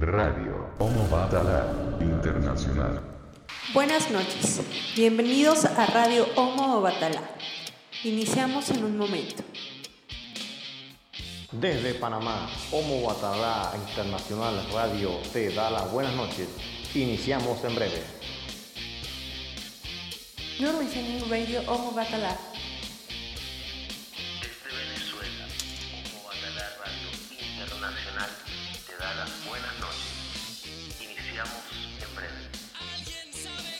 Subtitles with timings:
[0.00, 1.66] Radio Homo Batala
[2.00, 3.00] Internacional.
[3.74, 4.60] Buenas noches,
[4.94, 7.20] bienvenidos a Radio Homo Batala.
[8.04, 9.42] Iniciamos en un momento.
[11.50, 16.48] Desde Panamá, Homo Batalá Internacional Radio te da las buenas noches.
[16.94, 18.02] Iniciamos en breve.
[20.60, 22.36] You're listening Radio Homo Batala.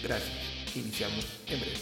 [0.00, 0.32] Gracias.
[0.76, 1.76] Iniciamos en breve.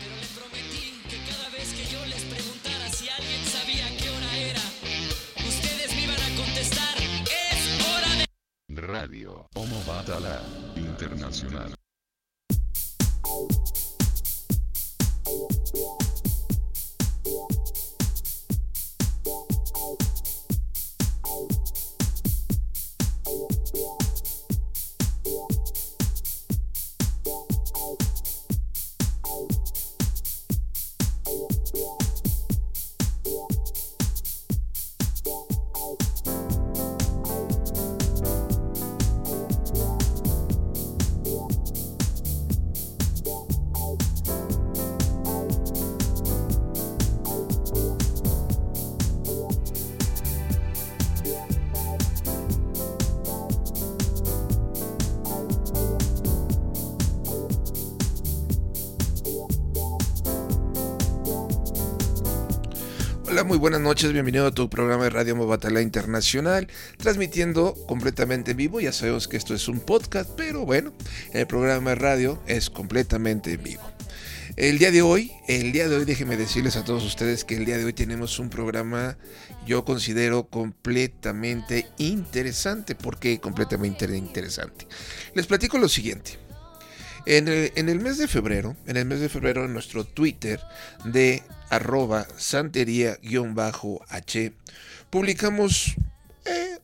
[0.00, 4.38] Pero les prometí que cada vez que yo les preguntara si alguien sabía qué hora
[4.38, 4.62] era,
[5.46, 8.24] ustedes me iban a contestar, es hora de...
[8.70, 10.40] Radio Homo Batala
[63.94, 68.80] noches, bienvenido a tu programa de Radio Mobatala Internacional, transmitiendo completamente en vivo.
[68.80, 70.92] Ya sabemos que esto es un podcast, pero bueno,
[71.32, 73.84] el programa de radio es completamente en vivo.
[74.56, 77.66] El día de hoy, el día de hoy, déjenme decirles a todos ustedes que el
[77.66, 79.16] día de hoy tenemos un programa,
[79.64, 82.96] yo considero completamente interesante.
[82.96, 84.88] ¿Por qué completamente interesante?
[85.36, 86.32] Les platico lo siguiente.
[87.26, 90.60] En el, en el, mes de febrero, en el mes de febrero, en nuestro Twitter
[91.04, 94.52] de arroba santería-h,
[95.10, 95.96] publicamos
[96.44, 96.78] eh,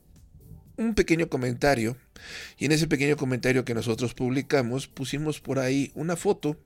[0.77, 1.97] un pequeño comentario.
[2.59, 6.59] Y en ese pequeño comentario que nosotros publicamos, pusimos por ahí una foto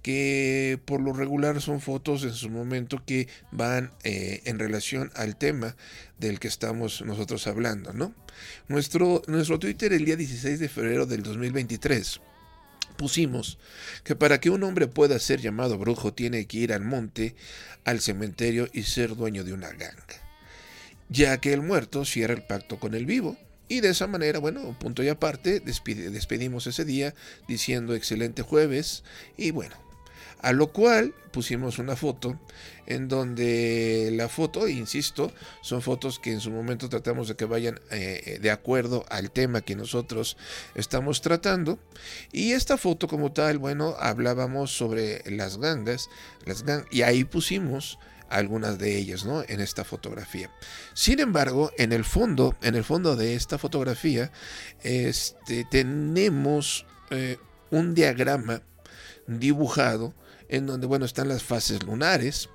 [0.00, 5.36] que por lo regular son fotos en su momento que van eh, en relación al
[5.36, 5.76] tema
[6.18, 8.14] del que estamos nosotros hablando, ¿no?
[8.68, 12.20] Nuestro, nuestro Twitter el día 16 de febrero del 2023
[12.96, 13.58] pusimos
[14.04, 17.34] que para que un hombre pueda ser llamado brujo tiene que ir al monte,
[17.84, 20.04] al cementerio y ser dueño de una ganga,
[21.08, 23.36] ya que el muerto cierra el pacto con el vivo.
[23.68, 27.14] Y de esa manera, bueno, punto y aparte, despedimos ese día
[27.48, 29.02] diciendo excelente jueves
[29.36, 29.74] y bueno,
[30.42, 32.38] a lo cual pusimos una foto
[32.86, 37.80] en donde la foto, insisto, son fotos que en su momento tratamos de que vayan
[37.90, 40.36] eh, de acuerdo al tema que nosotros
[40.74, 41.78] estamos tratando.
[42.32, 46.08] Y esta foto como tal, bueno, hablábamos sobre las gangas,
[46.44, 47.98] las y ahí pusimos
[48.28, 49.42] algunas de ellas, ¿no?
[49.46, 50.50] En esta fotografía.
[50.94, 54.32] Sin embargo, en el fondo, en el fondo de esta fotografía,
[54.82, 57.36] este, tenemos eh,
[57.70, 58.62] un diagrama
[59.26, 60.14] dibujado
[60.48, 62.48] en donde, bueno, están las fases lunares,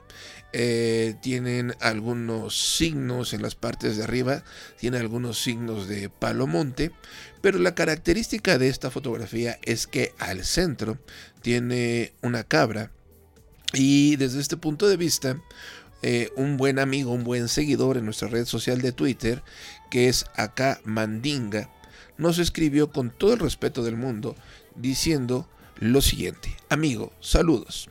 [0.53, 4.43] eh, tienen algunos signos en las partes de arriba,
[4.77, 6.91] tiene algunos signos de palomonte,
[7.41, 10.97] pero la característica de esta fotografía es que al centro
[11.41, 12.91] tiene una cabra
[13.73, 15.41] y desde este punto de vista,
[16.01, 19.43] eh, un buen amigo, un buen seguidor en nuestra red social de Twitter,
[19.89, 21.69] que es acá Mandinga,
[22.17, 24.35] nos escribió con todo el respeto del mundo
[24.75, 25.47] diciendo
[25.81, 27.89] lo siguiente, amigo, saludos.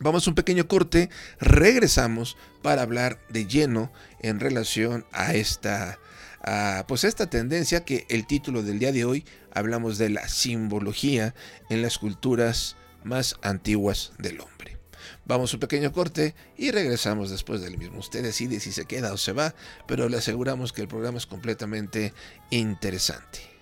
[0.00, 1.08] Vamos a un pequeño corte,
[1.40, 3.90] regresamos para hablar de lleno
[4.20, 5.98] en relación a esta,
[6.86, 11.34] pues esta tendencia que el título del día de hoy hablamos de la simbología
[11.70, 14.76] en las culturas más antiguas del hombre.
[15.24, 17.98] Vamos a un pequeño corte y regresamos después del mismo.
[17.98, 19.54] Usted decide si se queda o se va,
[19.88, 22.12] pero le aseguramos que el programa es completamente
[22.50, 23.55] interesante.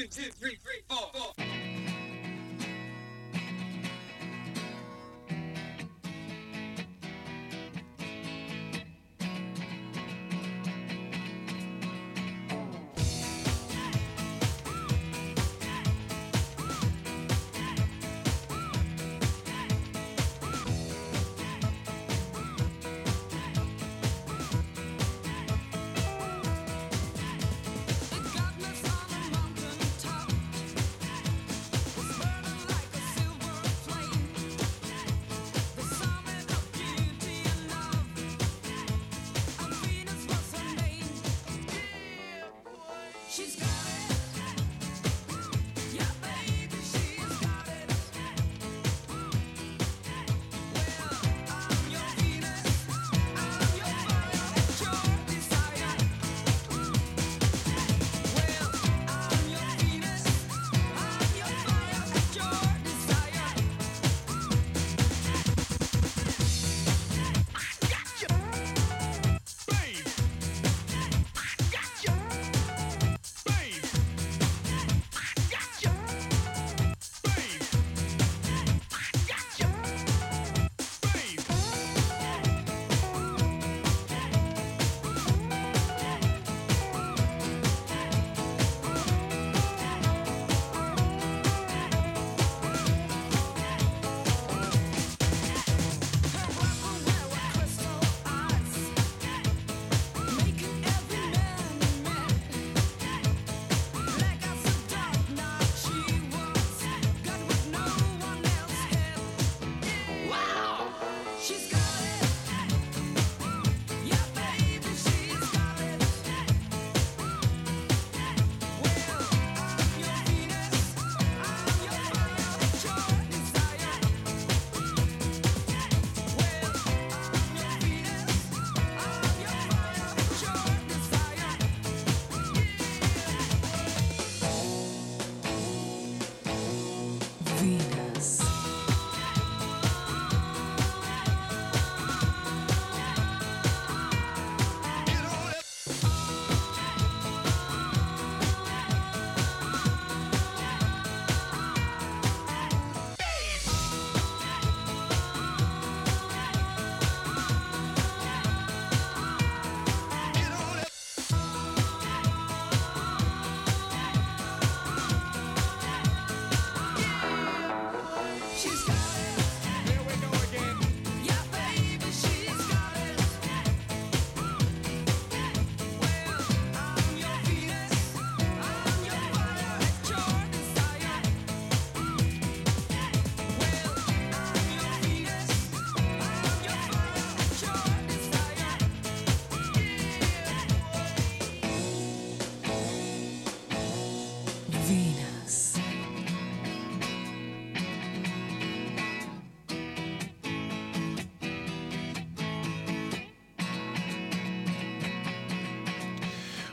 [0.00, 0.89] Two, two, three, three,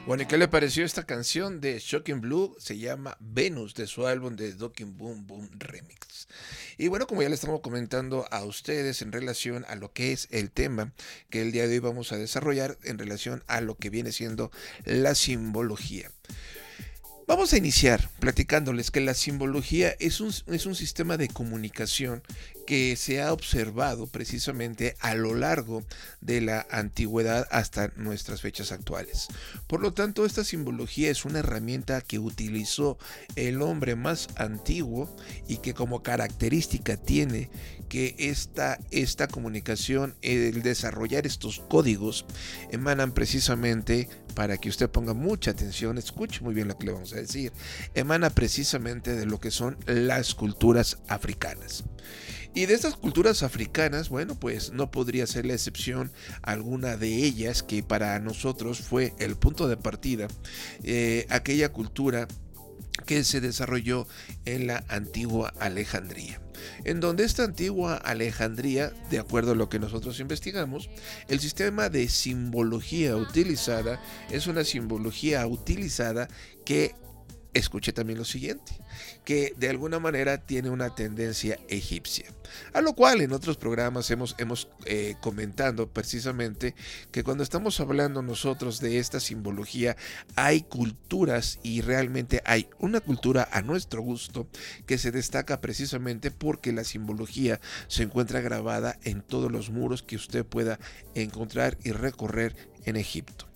[0.08, 2.56] Bueno, ¿y qué le pareció esta canción de Shocking Blue?
[2.60, 6.30] Se llama Venus de su álbum de Docking Boom Boom Remix.
[6.78, 10.30] Y bueno, como ya le estamos comentando a ustedes en relación a lo que es
[10.32, 10.94] el tema
[11.30, 14.50] que el día de hoy vamos a desarrollar en relación a lo que viene siendo
[14.86, 16.10] la simbología.
[17.28, 22.24] Vamos a iniciar platicándoles que la simbología es un, es un sistema de comunicación
[22.66, 25.84] que se ha observado precisamente a lo largo
[26.22, 29.28] de la antigüedad hasta nuestras fechas actuales.
[29.68, 32.98] Por lo tanto, esta simbología es una herramienta que utilizó
[33.36, 35.14] el hombre más antiguo
[35.50, 37.50] y que como característica tiene
[37.88, 42.26] que esta, esta comunicación, el desarrollar estos códigos,
[42.72, 47.14] emanan precisamente, para que usted ponga mucha atención, escuche muy bien lo que le vamos
[47.14, 47.52] a decir,
[47.96, 51.84] emana precisamente de lo que son las culturas africanas.
[52.54, 57.62] Y de estas culturas africanas, bueno, pues no podría ser la excepción alguna de ellas
[57.62, 60.28] que para nosotros fue el punto de partida,
[60.84, 62.28] eh, aquella cultura
[63.06, 64.08] que se desarrolló
[64.46, 66.42] en la antigua Alejandría.
[66.84, 70.90] En donde esta antigua Alejandría, de acuerdo a lo que nosotros investigamos,
[71.28, 74.02] el sistema de simbología utilizada
[74.32, 76.28] es una simbología utilizada
[76.66, 76.96] que,
[77.58, 78.80] escuche también lo siguiente,
[79.24, 82.26] que de alguna manera tiene una tendencia egipcia.
[82.74, 86.76] A lo cual en otros programas hemos, hemos eh, comentado precisamente
[87.12, 89.98] que cuando estamos hablando nosotros de esta simbología
[90.36, 94.48] hay culturas y realmente hay una cultura a nuestro gusto
[94.86, 100.16] que se destaca precisamente porque la simbología se encuentra grabada en todos los muros que
[100.16, 100.80] usted pueda
[101.16, 103.47] encontrar y recorrer en Egipto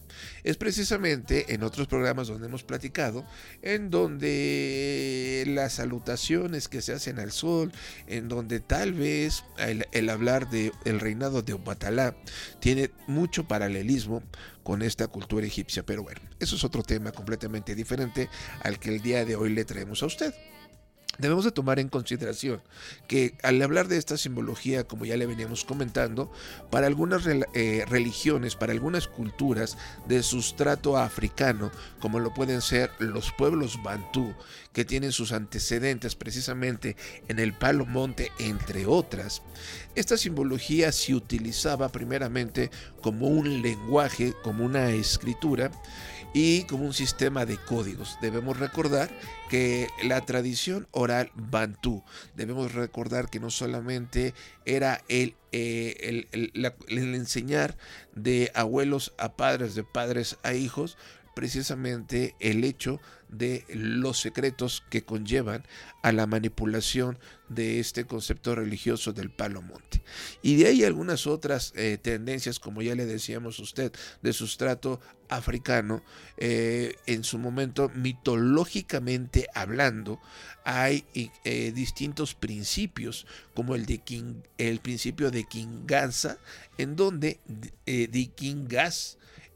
[0.43, 3.25] es precisamente en otros programas donde hemos platicado,
[3.61, 7.71] en donde las salutaciones que se hacen al sol,
[8.07, 12.15] en donde tal vez el, hablar del el reinado de Obatalá
[12.59, 14.23] tiene mucho paralelismo
[14.63, 18.29] con esta cultura egipcia, pero bueno, eso es otro tema completamente diferente
[18.63, 20.33] al que el día de hoy le traemos a usted.
[21.17, 22.61] Debemos de tomar en consideración
[23.07, 26.31] que al hablar de esta simbología, como ya le veníamos comentando,
[26.69, 29.77] para algunas eh, religiones, para algunas culturas
[30.07, 34.33] de sustrato africano, como lo pueden ser los pueblos bantú,
[34.73, 36.95] que tienen sus antecedentes precisamente
[37.27, 39.41] en el Palo Monte, entre otras,
[39.95, 45.71] esta simbología se utilizaba primeramente como un lenguaje, como una escritura,
[46.33, 48.17] y como un sistema de códigos.
[48.21, 49.09] Debemos recordar
[49.51, 52.05] que la tradición oral bantú,
[52.37, 57.75] debemos recordar que no solamente era el, eh, el, enseñar
[58.15, 60.97] de abuelos a padres, de padres a hijos,
[61.35, 65.65] precisamente el hecho de los secretos que conllevan
[66.01, 70.01] a la manipulación de este concepto religioso del palo monte.
[70.41, 73.91] Y de ahí algunas otras eh, tendencias, como ya le decíamos a usted,
[74.21, 76.03] de sustrato africano,
[76.37, 80.19] eh, en su momento mitológicamente hablando,
[80.63, 86.37] hay eh, distintos principios, como el de King, el principio de Kinganza,
[86.77, 87.39] en donde
[87.85, 88.27] eh, de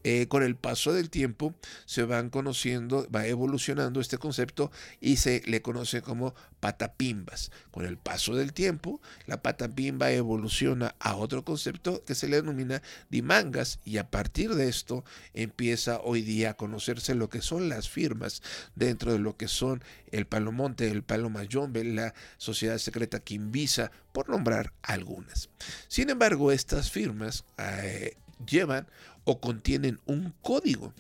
[0.08, 1.56] eh, con el paso del tiempo
[1.88, 4.72] se van conociendo, va evolucionando este concepto
[5.02, 7.52] y se le conoce como patapimbas.
[7.72, 12.84] Con el paso del tiempo, la patapimba evoluciona a otro concepto que se le denomina
[13.10, 17.90] dimangas y a partir de esto empieza hoy día a conocerse lo que son las
[17.90, 18.44] firmas
[18.76, 24.72] dentro de lo que son el Palomonte, el Palomayombe, la Sociedad Secreta Quimbisa, por nombrar
[24.84, 25.50] algunas.
[25.88, 28.88] Sin embargo, estas firmas eh, llevan
[29.26, 30.94] o contienen un código.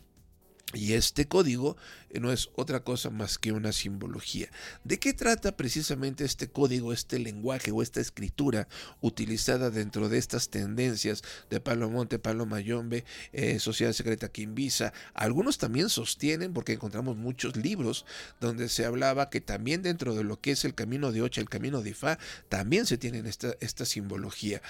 [0.75, 1.77] Y este código
[2.19, 4.49] no es otra cosa más que una simbología.
[4.83, 8.67] ¿De qué trata precisamente este código, este lenguaje o esta escritura
[9.01, 14.93] utilizada dentro de estas tendencias de Palo Monte, Palo Mayombe, eh, Sociedad Secreta Quimbisa?
[15.13, 18.05] Algunos también sostienen, porque encontramos muchos libros
[18.39, 21.49] donde se hablaba que también dentro de lo que es el camino de Ocha, el
[21.49, 24.61] camino de Ifá, también se tienen esta, esta simbología.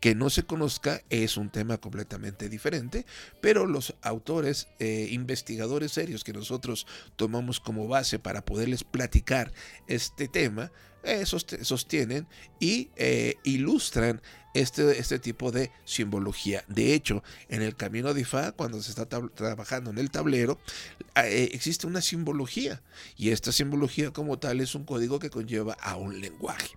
[0.00, 3.06] Que no se conozca es un tema completamente diferente,
[3.40, 5.08] pero los autores, eh,
[5.54, 9.52] investigadores serios que nosotros tomamos como base para poderles platicar
[9.86, 10.70] este tema,
[11.02, 12.26] eh, sostienen
[12.60, 14.22] y eh, ilustran
[14.54, 16.64] este, este tipo de simbología.
[16.68, 20.58] De hecho, en el camino de Ifá, cuando se está trabajando en el tablero,
[21.16, 22.82] eh, existe una simbología
[23.16, 26.76] y esta simbología como tal es un código que conlleva a un lenguaje.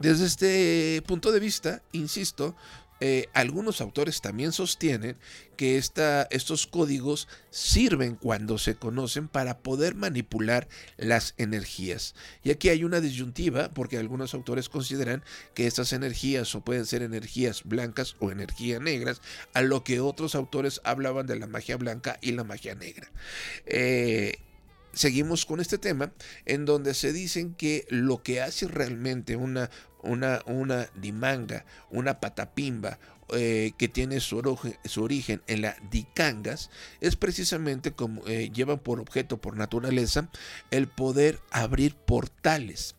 [0.00, 2.56] Desde este punto de vista, insisto,
[3.06, 5.18] eh, algunos autores también sostienen
[5.58, 12.14] que estos códigos sirven cuando se conocen para poder manipular las energías.
[12.42, 17.02] Y aquí hay una disyuntiva porque algunos autores consideran que estas energías o pueden ser
[17.02, 19.20] energías blancas o energías negras,
[19.52, 23.12] a lo que otros autores hablaban de la magia blanca y la magia negra.
[23.66, 24.38] Eh,
[24.94, 26.12] seguimos con este tema
[26.46, 29.70] en donde se dicen que lo que hace realmente una,
[30.02, 32.98] una, una dimanga, una patapimba,
[33.30, 36.70] eh, que tiene su, su origen en la dicangas,
[37.00, 40.28] es precisamente como eh, llevan por objeto, por naturaleza,
[40.70, 42.96] el poder abrir portales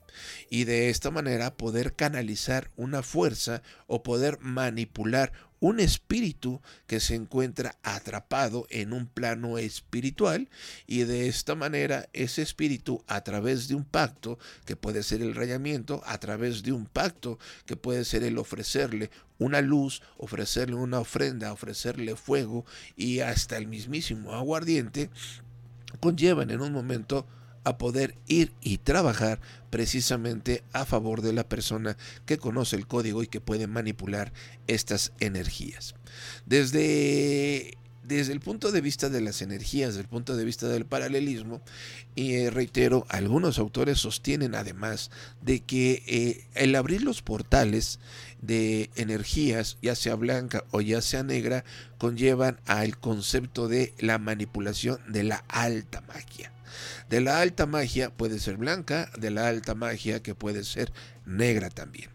[0.49, 5.31] y de esta manera poder canalizar una fuerza o poder manipular
[5.65, 10.47] un espíritu que se encuentra atrapado en un plano espiritual
[10.85, 15.33] y de esta manera ese espíritu a través de un pacto que puede ser el
[15.33, 20.99] rayamiento, a través de un pacto que puede ser el ofrecerle una luz, ofrecerle una
[20.99, 22.63] ofrenda, ofrecerle fuego
[22.95, 25.09] y hasta el mismísimo aguardiente,
[25.99, 27.25] conllevan en un momento
[27.65, 33.23] a poder ir y trabajar precisamente a favor de la persona que conoce el código
[33.23, 34.31] y que puede manipular
[34.67, 35.95] estas energías.
[36.45, 40.85] Desde, desde el punto de vista de las energías, desde el punto de vista del
[40.85, 41.61] paralelismo,
[42.15, 47.99] y eh, reitero, algunos autores sostienen además de que eh, el abrir los portales
[48.41, 51.65] de energías, ya sea blanca o ya sea negra,
[51.97, 56.54] conllevan al concepto de la manipulación de la alta magia.
[57.09, 60.91] De la alta magia puede ser blanca, de la alta magia que puede ser
[61.25, 62.09] negra también.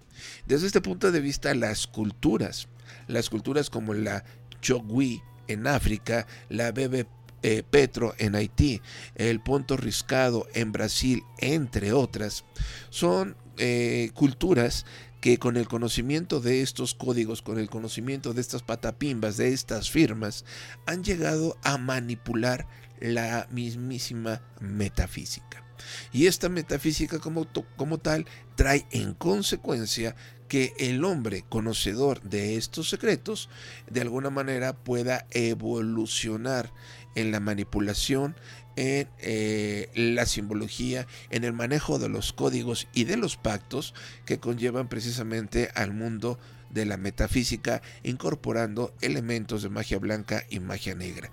[0.47, 2.69] Desde este punto de vista, las culturas,
[3.07, 4.25] las culturas como la
[4.61, 7.07] Chogui en África, la Bebe
[7.43, 8.83] eh, Petro en Haití,
[9.15, 12.45] el Ponto Riscado en Brasil, entre otras,
[12.91, 14.85] son eh, culturas
[15.21, 19.91] que con el conocimiento de estos códigos, con el conocimiento de estas patapimbas, de estas
[19.91, 20.45] firmas,
[20.87, 22.67] han llegado a manipular
[23.01, 25.65] la mismísima metafísica.
[26.13, 30.15] Y esta metafísica como, como tal trae en consecuencia
[30.49, 33.49] que el hombre conocedor de estos secretos
[33.89, 36.73] de alguna manera pueda evolucionar
[37.15, 38.35] en la manipulación,
[38.77, 44.41] en eh, la simbología, en el manejo de los códigos y de los pactos que
[44.41, 46.39] conllevan precisamente al mundo
[46.71, 51.31] de la metafísica, incorporando elementos de magia blanca y magia negra.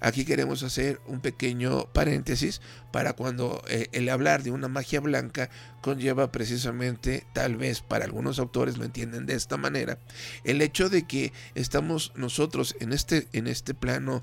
[0.00, 2.60] Aquí queremos hacer un pequeño paréntesis
[2.92, 8.38] para cuando eh, el hablar de una magia blanca conlleva precisamente, tal vez para algunos
[8.38, 9.98] autores lo entienden de esta manera,
[10.44, 14.22] el hecho de que estamos nosotros en este, en este plano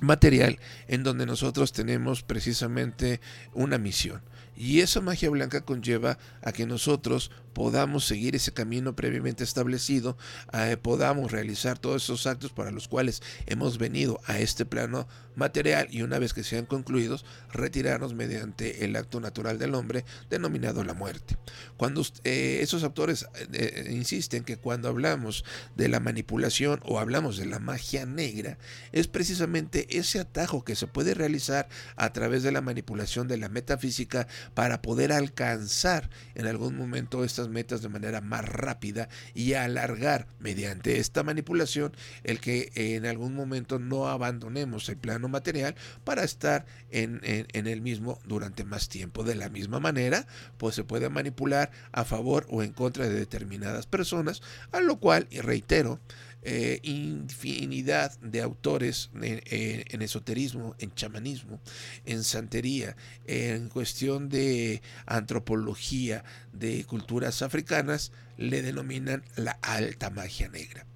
[0.00, 3.20] material en donde nosotros tenemos precisamente
[3.54, 4.22] una misión.
[4.56, 10.18] Y esa magia blanca conlleva a que nosotros podamos seguir ese camino previamente establecido,
[10.52, 15.88] eh, podamos realizar todos esos actos para los cuales hemos venido a este plano material
[15.90, 20.92] y una vez que sean concluidos, retirarnos mediante el acto natural del hombre denominado la
[20.92, 21.38] muerte.
[21.78, 25.44] Cuando eh, esos autores eh, insisten que cuando hablamos
[25.76, 28.58] de la manipulación o hablamos de la magia negra,
[28.92, 33.48] es precisamente ese atajo que se puede realizar a través de la manipulación de la
[33.48, 40.26] metafísica para poder alcanzar en algún momento estas metas de manera más rápida y alargar
[40.38, 41.92] mediante esta manipulación
[42.24, 47.20] el que en algún momento no abandonemos el plano material para estar en,
[47.52, 49.24] el mismo durante más tiempo.
[49.24, 50.26] De la misma manera,
[50.58, 55.26] pues se puede manipular a favor o en contra de determinadas personas, a lo cual,
[55.30, 56.00] y reitero,
[56.48, 61.60] eh, infinidad de autores en, esoterismo, en chamanismo,
[62.04, 70.86] en santería, en cuestión de antropología de culturas africanas, le denominan la alta magia negra.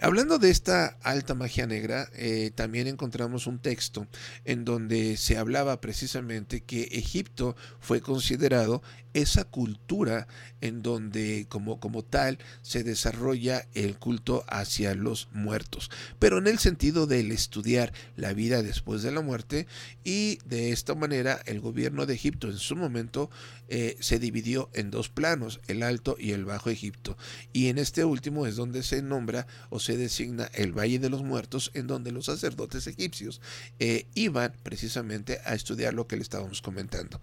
[0.00, 4.06] Hablando de esta alta magia negra, eh, también encontramos un texto
[4.44, 8.82] en donde se hablaba precisamente que Egipto fue considerado
[9.14, 10.28] esa cultura
[10.60, 16.58] en donde como, como tal se desarrolla el culto hacia los muertos, pero en el
[16.58, 19.66] sentido del estudiar la vida después de la muerte
[20.04, 23.30] y de esta manera el gobierno de Egipto en su momento
[23.68, 27.16] eh, se dividió en dos planos, el alto y el bajo Egipto,
[27.54, 31.22] y en este último es donde se nombra o se designa el Valle de los
[31.22, 33.40] Muertos, en donde los sacerdotes egipcios
[33.78, 37.20] eh, iban precisamente a estudiar lo que le estábamos comentando,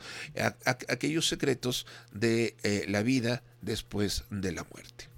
[0.66, 5.10] aquellos secretos de eh, la vida después de la muerte.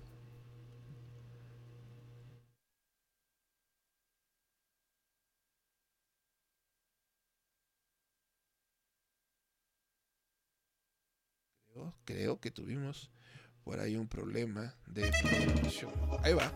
[12.04, 13.10] Creo, que tuvimos
[13.64, 15.92] por ahí un problema de programación.
[16.22, 16.52] Ahí va.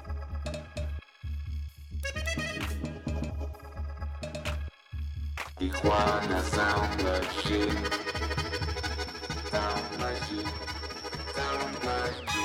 [5.59, 7.83] Tijuana Sound Machine.
[9.51, 10.51] Sound Machine.
[11.35, 12.38] Sound Machine.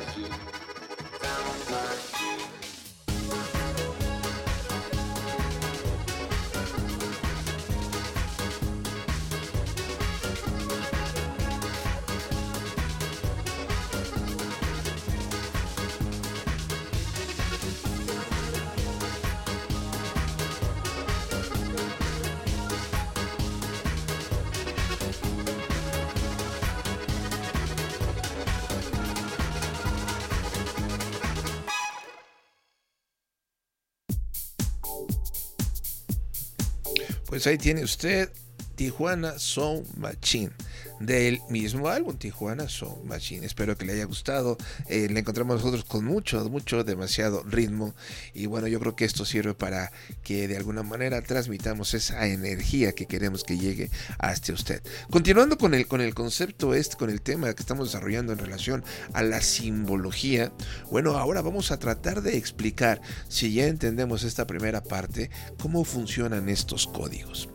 [0.00, 0.49] Sound Machine.
[37.30, 38.28] Pues ahí tiene usted
[38.74, 40.50] Tijuana Sound Machine
[41.00, 43.44] del mismo álbum Tijuana Sound Machine.
[43.44, 44.56] Espero que le haya gustado.
[44.88, 47.94] Eh, le encontramos nosotros con mucho, mucho, demasiado ritmo.
[48.34, 49.90] Y bueno, yo creo que esto sirve para
[50.22, 54.82] que de alguna manera transmitamos esa energía que queremos que llegue hasta usted.
[55.10, 58.84] Continuando con el, con el concepto este, con el tema que estamos desarrollando en relación
[59.14, 60.52] a la simbología.
[60.90, 66.48] Bueno, ahora vamos a tratar de explicar, si ya entendemos esta primera parte, cómo funcionan
[66.48, 67.48] estos códigos.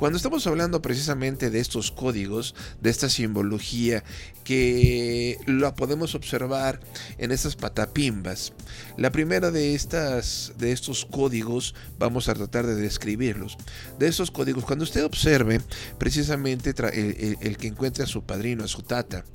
[0.00, 4.02] Cuando estamos hablando precisamente de estos códigos, de esta simbología
[4.44, 6.80] que la podemos observar
[7.18, 8.54] en estas patapimbas,
[8.96, 13.58] la primera de estas de estos códigos vamos a tratar de describirlos.
[13.98, 15.60] De estos códigos, cuando usted observe
[15.98, 19.26] precisamente el, el- que encuentre a su padrino, a su tata,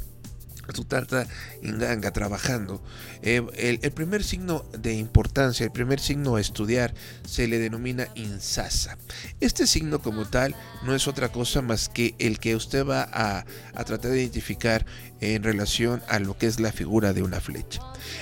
[0.73, 1.27] su tata
[1.61, 2.83] inganga trabajando.
[3.21, 6.93] Eh, el, el primer signo de importancia, el primer signo a estudiar,
[7.27, 8.97] se le denomina insasa.
[9.39, 13.45] Este signo como tal no es otra cosa más que el que usted va a,
[13.73, 14.85] a tratar de identificar
[15.21, 17.81] en relación a lo que es la figura de una flecha.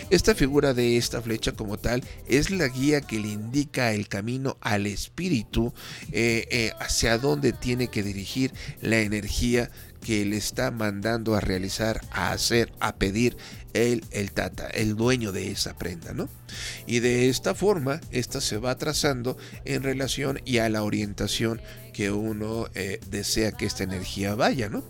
[0.09, 4.57] Esta figura de esta flecha como tal es la guía que le indica el camino
[4.61, 5.73] al espíritu
[6.11, 9.69] eh, eh, hacia dónde tiene que dirigir la energía
[10.03, 13.37] que le está mandando a realizar, a hacer, a pedir
[13.73, 16.29] el, el tata, el dueño de esa prenda, ¿no?
[16.85, 21.61] Y de esta forma, esta se va trazando en relación y a la orientación
[21.93, 24.83] que uno eh, desea que esta energía vaya, ¿no?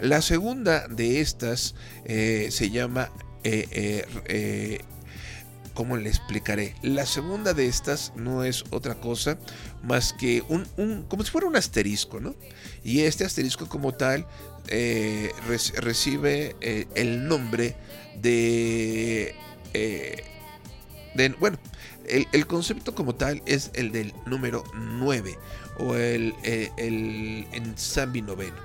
[0.00, 1.74] La segunda de estas
[2.04, 3.10] eh, se llama
[3.44, 4.80] eh,
[5.74, 6.74] ¿Cómo le explicaré?
[6.82, 9.36] La segunda de estas no es otra cosa
[9.82, 12.34] más que un, un- como si fuera un asterisco, ¿no?
[12.82, 14.26] Y este asterisco como tal
[14.68, 17.76] eh, rec- recibe eh, el nombre
[18.20, 19.34] de,
[19.74, 20.24] eh,
[21.38, 21.58] bueno,
[22.06, 25.36] el, concepto como tal es el del número 9
[25.78, 28.56] o el, el ensambi noveno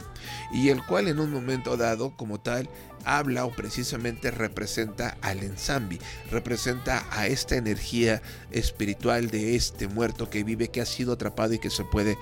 [0.53, 2.69] y el cual en un momento dado como tal
[3.03, 10.43] habla o precisamente representa al ensambi, representa a esta energía espiritual de este muerto que
[10.43, 12.15] vive, que ha sido atrapado y que se puede,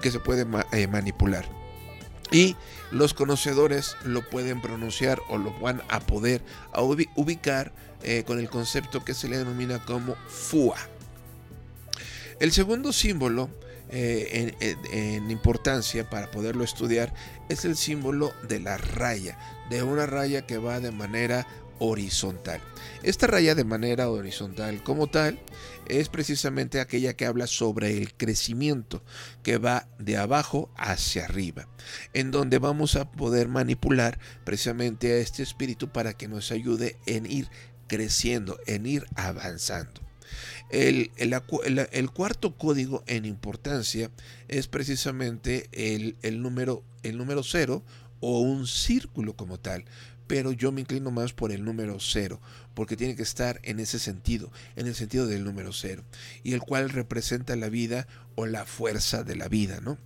[0.00, 1.46] que se puede ma- manipular.
[2.32, 2.56] Y
[2.92, 6.42] los conocedores lo pueden pronunciar o lo van a poder
[7.16, 10.76] ubicar eh, con el concepto que se le denomina como FUA.
[12.38, 13.48] El segundo símbolo
[13.88, 14.54] eh,
[14.90, 17.12] en importancia para poderlo estudiar
[17.48, 19.38] es el símbolo de la raya,
[19.70, 21.46] de una raya que va de manera
[21.82, 22.60] horizontal.
[23.02, 25.40] Esta raya de manera horizontal como tal
[25.88, 29.02] es precisamente aquella que habla sobre el crecimiento
[29.42, 31.68] que va de abajo hacia arriba,
[32.14, 37.26] en donde vamos a poder manipular precisamente a este espíritu para que nos ayude en
[37.26, 37.48] ir
[37.88, 40.00] creciendo, en ir avanzando.
[40.70, 44.10] El, el cuarto código en importancia
[44.46, 47.82] es precisamente el número, el número cero
[48.20, 49.84] o un círculo como tal.
[50.32, 52.40] Pero yo me inclino más por el número cero,
[52.72, 56.04] porque tiene que estar en ese sentido, en el sentido del número cero,
[56.42, 59.98] y el cual representa la vida o la fuerza de la vida, ¿no?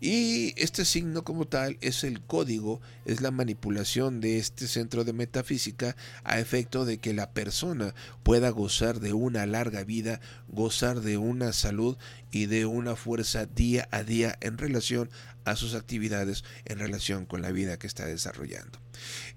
[0.00, 5.12] Y este signo como tal es el código, es la manipulación de este centro de
[5.12, 11.16] metafísica a efecto de que la persona pueda gozar de una larga vida, gozar de
[11.16, 11.96] una salud
[12.30, 15.10] y de una fuerza día a día en relación
[15.44, 18.78] a sus actividades, en relación con la vida que está desarrollando.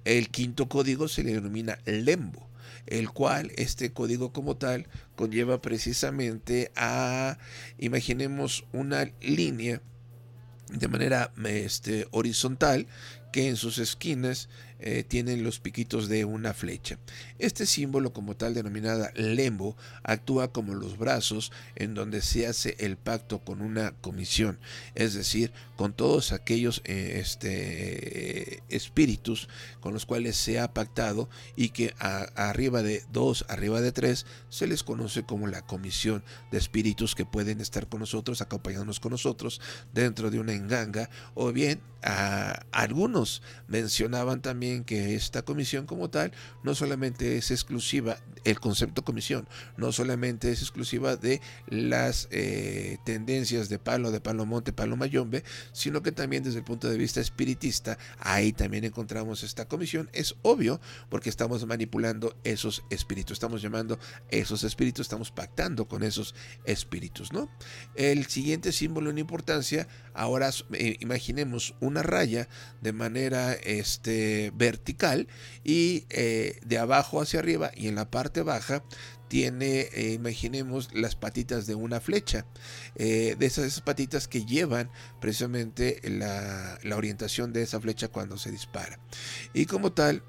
[0.06, 2.48] El quinto código se le denomina lembo
[2.88, 7.38] el cual este código como tal conlleva precisamente a,
[7.78, 9.82] imaginemos una línea
[10.70, 12.88] de manera este, horizontal
[13.32, 14.50] que en sus esquinas
[14.80, 16.98] eh, tienen los piquitos de una flecha.
[17.40, 22.98] Este símbolo como tal denominada lembo actúa como los brazos en donde se hace el
[22.98, 24.60] pacto con una comisión,
[24.96, 29.48] es decir, con todos aquellos eh, este, espíritus
[29.80, 34.68] con los cuales se ha pactado y que arriba de dos, arriba de tres, se
[34.68, 39.62] les conoce como la comisión de espíritus que pueden estar con nosotros, acompañándonos con nosotros
[39.94, 46.32] dentro de una enganga o bien a- algunos mencionaban también que esta comisión como tal
[46.64, 53.70] no solamente es exclusiva, el concepto comisión, no solamente es exclusiva de las eh, tendencias
[53.70, 57.22] de palo, de palo monte, palo mayombe, sino que también desde el punto de vista
[57.22, 60.10] espiritista, ahí también encontramos esta comisión.
[60.14, 64.00] Es obvio porque estamos manipulando esos espíritus, estamos llamando
[64.30, 67.50] esos espíritus, estamos pactando con esos espíritus, ¿no?
[67.96, 72.48] El siguiente símbolo en importancia, ahora eh, imaginemos una raya
[72.82, 75.28] de manera este, vertical
[75.64, 78.84] y eh, de abajo hacia arriba y en la parte baja
[79.28, 82.46] tiene, eh, imaginemos, las patitas de una flecha,
[82.96, 84.90] eh, de esas, patitas que llevan
[85.20, 89.00] precisamente la orientación de esa flecha cuando se dispara.
[89.54, 90.24] Y como tal,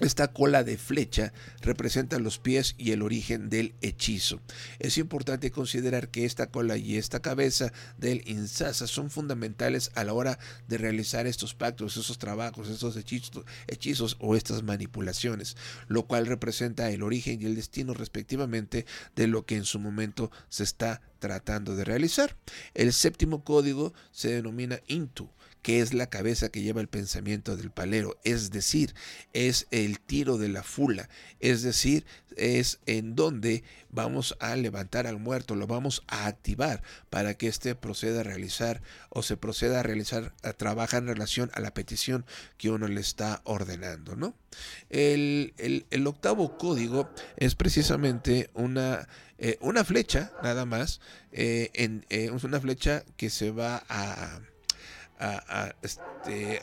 [0.00, 4.40] esta cola de flecha representa los pies y el origen del hechizo.
[4.80, 10.12] Es importante considerar que esta cola y esta cabeza del insasa son fundamentales a la
[10.12, 16.26] hora de realizar estos pactos, esos trabajos, estos hechizos, hechizos o estas manipulaciones, lo cual
[16.26, 21.02] representa el origen y el destino respectivamente de lo que en su momento se está
[21.20, 22.36] tratando de realizar.
[22.74, 25.30] El séptimo código se denomina Intu
[25.64, 28.94] que es la cabeza que lleva el pensamiento del palero, es decir,
[29.32, 31.08] es el tiro de la fula,
[31.40, 32.04] es decir,
[32.36, 37.74] es en donde vamos a levantar al muerto, lo vamos a activar para que éste
[37.74, 42.26] proceda a realizar o se proceda a realizar, a trabajar en relación a la petición
[42.58, 44.34] que uno le está ordenando, ¿no?
[44.90, 51.00] El, el- octavo código es precisamente una, eh, una flecha, nada más,
[51.32, 54.40] eh, eh, es una flecha que se va a
[55.82, 56.62] este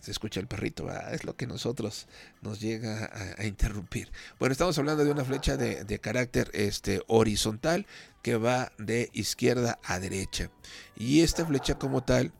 [0.00, 2.06] se escucha el perrito, es lo que nosotros
[2.40, 4.10] nos llega a, interrumpir.
[4.38, 7.86] Bueno, estamos hablando de una flecha de, carácter este, horizontal
[8.22, 10.50] que va de izquierda a derecha.
[10.96, 12.32] Y esta flecha como tal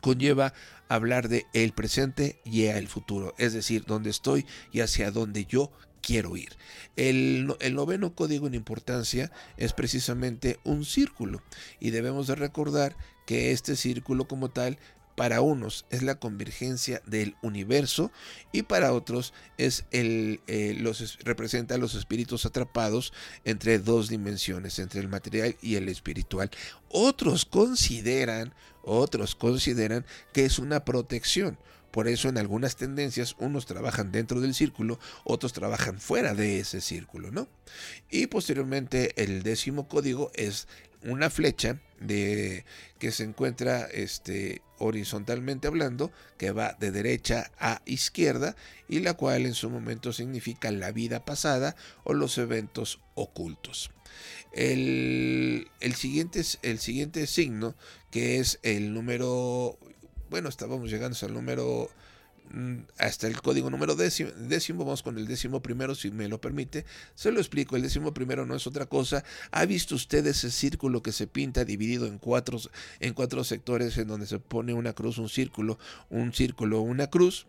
[0.00, 0.54] conlleva
[0.88, 5.70] hablar de el presente y el futuro, es decir, dónde estoy y hacia dónde yo
[6.00, 6.56] quiero ir.
[6.96, 11.42] El, el noveno código en importancia es precisamente un círculo
[11.80, 12.96] y debemos de recordar
[13.28, 14.78] que este círculo como tal
[15.14, 18.10] para unos es la convergencia del universo
[18.52, 23.12] y para otros es el eh, los es- representa los espíritus atrapados
[23.44, 26.50] entre dos dimensiones, entre el material y el espiritual.
[26.88, 31.58] Otros consideran, otros consideran que es una protección.
[31.90, 36.80] Por eso en algunas tendencias unos trabajan dentro del círculo, otros trabajan fuera de ese
[36.80, 37.46] círculo, ¿no?
[38.10, 40.66] Y posteriormente el décimo código es
[41.02, 42.64] una flecha de
[42.98, 48.54] que se encuentra este horizontalmente hablando que va de derecha a izquierda
[48.88, 53.90] y la cual en su momento significa la vida pasada o los eventos ocultos.
[54.52, 57.74] El, el siguiente, el siguiente signo
[58.10, 59.78] que es el número
[60.30, 61.90] bueno estábamos llegando al número
[62.98, 66.84] hasta el código número décimo, décimo, vamos con el décimo primero, si me lo permite.
[67.14, 69.24] Se lo explico, el décimo primero no es otra cosa.
[69.50, 72.58] ¿Ha visto usted ese círculo que se pinta dividido en cuatro,
[73.00, 75.78] en cuatro sectores en donde se pone una cruz, un círculo,
[76.10, 77.46] un círculo, una cruz?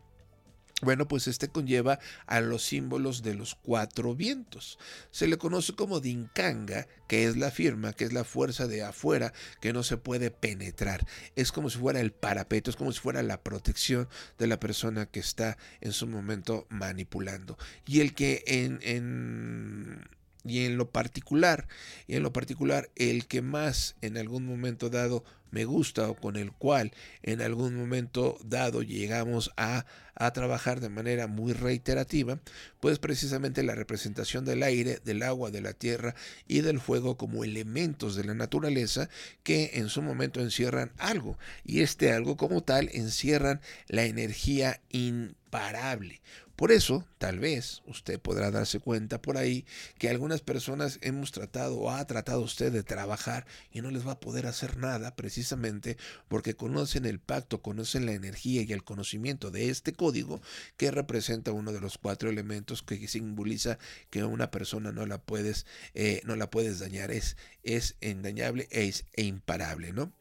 [0.81, 4.79] Bueno, pues este conlleva a los símbolos de los cuatro vientos.
[5.11, 9.33] Se le conoce como Dinkanga, que es la firma, que es la fuerza de afuera
[9.59, 11.05] que no se puede penetrar.
[11.35, 15.05] Es como si fuera el parapeto, es como si fuera la protección de la persona
[15.05, 17.57] que está en su momento manipulando.
[17.85, 20.07] Y el que en, en
[20.49, 21.67] y en lo particular,
[22.07, 26.35] y en lo particular, el que más en algún momento dado me gusta o con
[26.35, 26.91] el cual
[27.23, 29.85] en algún momento dado llegamos a,
[30.15, 32.39] a trabajar de manera muy reiterativa,
[32.79, 36.15] pues precisamente la representación del aire, del agua, de la tierra
[36.47, 39.09] y del fuego como elementos de la naturaleza
[39.43, 41.37] que en su momento encierran algo.
[41.63, 46.21] Y este algo como tal encierran la energía imparable.
[46.59, 49.65] Por eso, tal vez usted podrá darse cuenta por ahí
[49.97, 54.11] que algunas personas hemos tratado o ha tratado usted de trabajar y no les va
[54.11, 55.95] a poder hacer nada precisamente
[56.27, 60.41] porque conocen el pacto, conocen la energía y el conocimiento de este código
[60.75, 65.65] que representa uno de los cuatro elementos que simboliza que una persona no la puedes,
[65.93, 70.11] eh, no la puedes dañar, es, es endañable e, es, e imparable, ¿no?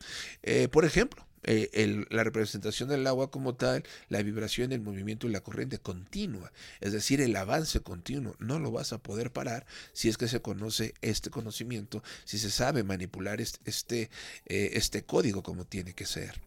[0.44, 5.30] Eh, por ejemplo, eh, la representación del agua como tal, la vibración, el movimiento y
[5.30, 10.10] la corriente continua, es decir, el avance continuo, no lo vas a poder parar si
[10.10, 14.10] es que se conoce este conocimiento, si se sabe manipular este, este,
[14.46, 16.40] eh, este código como tiene que ser.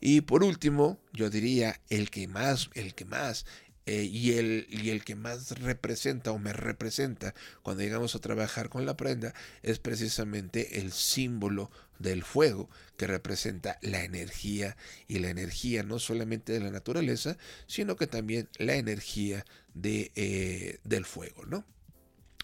[0.00, 3.44] Y por último, yo diría el que más, el que más
[3.86, 8.68] eh, y, el, y el que más representa o me representa cuando llegamos a trabajar
[8.68, 15.30] con la prenda es precisamente el símbolo del fuego que representa la energía y la
[15.30, 19.44] energía no solamente de la naturaleza sino que también la energía
[19.74, 21.64] de, eh, del fuego no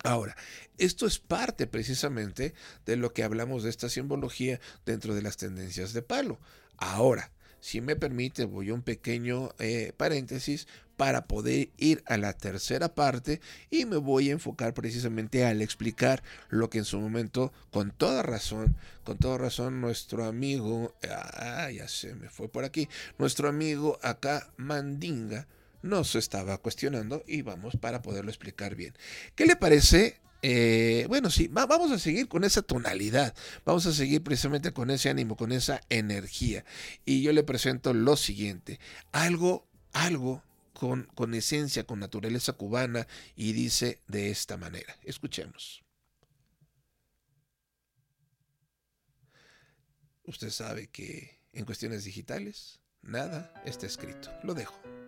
[0.04, 0.36] Ahora,
[0.78, 2.54] esto es parte precisamente
[2.86, 6.40] de lo que hablamos de esta simbología dentro de las tendencias de palo.
[6.76, 7.30] Ahora,
[7.62, 12.92] si me permite, voy a un pequeño eh, paréntesis para poder ir a la tercera
[12.92, 17.92] parte y me voy a enfocar precisamente al explicar lo que en su momento, con
[17.92, 23.48] toda razón, con toda razón, nuestro amigo, ah, ya se me fue por aquí, nuestro
[23.48, 25.46] amigo acá, Mandinga,
[25.82, 28.92] nos estaba cuestionando y vamos para poderlo explicar bien.
[29.36, 33.92] ¿Qué le parece eh, bueno, sí, va, vamos a seguir con esa tonalidad, vamos a
[33.92, 36.64] seguir precisamente con ese ánimo, con esa energía.
[37.04, 38.80] Y yo le presento lo siguiente,
[39.12, 44.96] algo, algo con, con esencia, con naturaleza cubana, y dice de esta manera.
[45.04, 45.84] Escuchemos.
[50.24, 54.30] Usted sabe que en cuestiones digitales nada está escrito.
[54.42, 55.01] Lo dejo.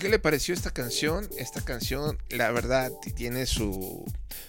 [0.00, 1.28] Qué le pareció esta canción?
[1.38, 4.04] Esta canción, la verdad, tiene su,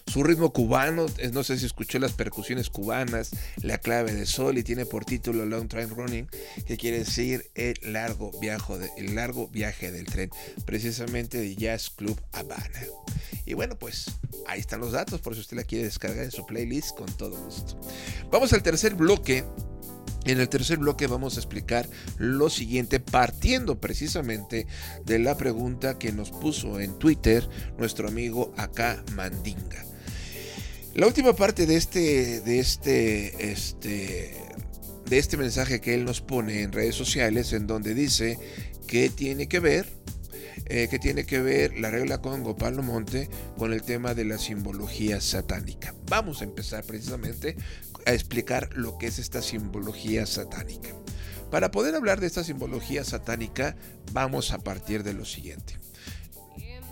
[0.08, 1.06] su ritmo cubano.
[1.34, 3.32] No sé si escuchó las percusiones cubanas,
[3.62, 6.28] la clave de sol y tiene por título Long Train Running,
[6.66, 10.32] que quiere decir el largo, viaje de- el largo viaje del tren,
[10.66, 12.82] precisamente de Jazz Club Habana.
[13.46, 14.06] Y bueno, pues
[14.48, 17.36] ahí están los datos, por si usted la quiere descargar en su playlist con todo
[17.44, 17.80] gusto.
[18.32, 19.44] Vamos al tercer bloque.
[20.26, 24.68] En el tercer bloque vamos a explicar lo siguiente, partiendo precisamente
[25.06, 27.48] de la pregunta que nos puso en Twitter
[27.78, 29.84] nuestro amigo acá Mandinga.
[30.94, 34.36] La última parte de este, de este, este,
[35.06, 38.38] de este mensaje que él nos pone en redes sociales, en donde dice
[38.88, 40.01] que tiene que ver,
[40.74, 44.38] eh, que tiene que ver la regla con Gopalo Monte con el tema de la
[44.38, 45.94] simbología satánica.
[46.08, 47.58] Vamos a empezar precisamente
[48.06, 50.96] a explicar lo que es esta simbología satánica.
[51.52, 53.76] Para poder hablar de esta simbología satánica,
[54.14, 55.78] vamos a partir de lo siguiente.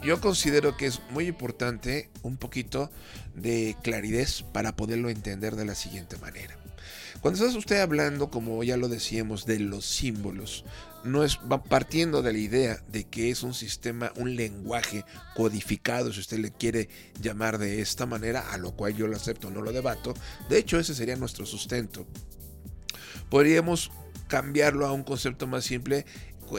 [0.04, 2.92] Yo considero que es muy importante un poquito
[3.34, 6.60] de claridad para poderlo entender de la siguiente manera.
[7.22, 10.64] Cuando está usted hablando, como ya lo decíamos, de los símbolos,
[11.04, 16.12] no es va partiendo de la idea de que es un sistema, un lenguaje codificado,
[16.12, 16.90] si usted le quiere
[17.22, 20.14] llamar de esta manera, a lo cual yo lo acepto, no lo debato.
[20.50, 22.06] De hecho, ese sería nuestro sustento.
[23.30, 23.92] Podríamos
[24.28, 26.06] cambiarlo a un concepto más simple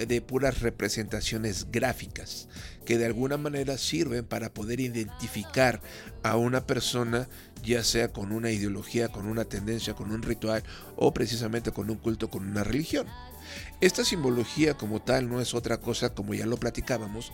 [0.06, 2.48] de puras representaciones gráficas
[2.84, 5.80] que de alguna manera sirven para poder identificar
[6.22, 7.28] a una persona
[7.62, 10.62] ya sea con una ideología, con una tendencia, con un ritual
[10.96, 13.06] o precisamente con un culto, con una religión.
[13.80, 17.32] Esta simbología como tal no es otra cosa, como ya lo platicábamos,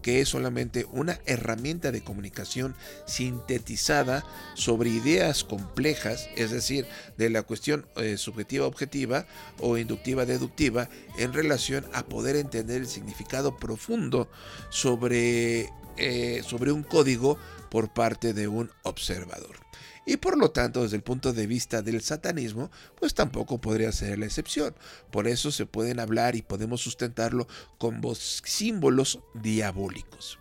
[0.00, 2.76] que es solamente una herramienta de comunicación
[3.06, 4.24] sintetizada
[4.54, 6.86] sobre ideas complejas, es decir,
[7.16, 9.26] de la cuestión eh, subjetiva objetiva
[9.58, 10.88] o inductiva deductiva
[11.18, 14.30] en relación a poder entender el significado profundo
[14.70, 17.38] sobre, eh, sobre un código
[17.70, 19.61] por parte de un observador.
[20.04, 24.18] Y por lo tanto, desde el punto de vista del satanismo, pues tampoco podría ser
[24.18, 24.74] la excepción.
[25.10, 27.46] Por eso se pueden hablar y podemos sustentarlo
[27.78, 30.38] con símbolos diabólicos.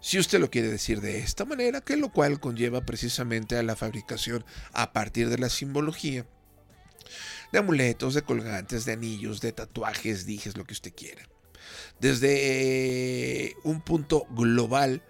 [0.00, 3.74] Si usted lo quiere decir de esta manera, que lo cual conlleva precisamente a la
[3.74, 6.26] fabricación a partir de la simbología
[7.52, 11.22] de amuletos, de colgantes, de anillos, de tatuajes, dijes, lo que usted quiera.
[12.00, 15.02] Desde eh, un punto global,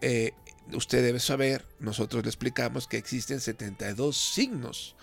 [0.00, 0.32] eh,
[0.74, 4.96] usted debe saber, nosotros le explicamos que existen 72 signos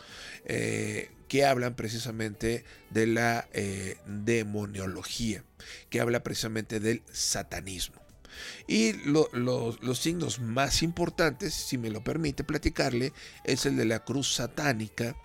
[0.45, 5.43] eh, que hablan precisamente de la eh, demoniología,
[5.89, 8.01] que habla precisamente del satanismo.
[8.68, 13.86] Y lo- lo- los signos más importantes, si me lo permite platicarle, es el de
[13.86, 15.16] la cruz satánica,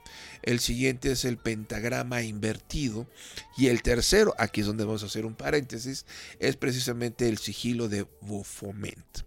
[0.42, 3.08] el siguiente es el pentagrama invertido
[3.56, 6.04] y el tercero, aquí es donde vamos a hacer un paréntesis,
[6.38, 9.24] es precisamente el sigilo de Baphomet.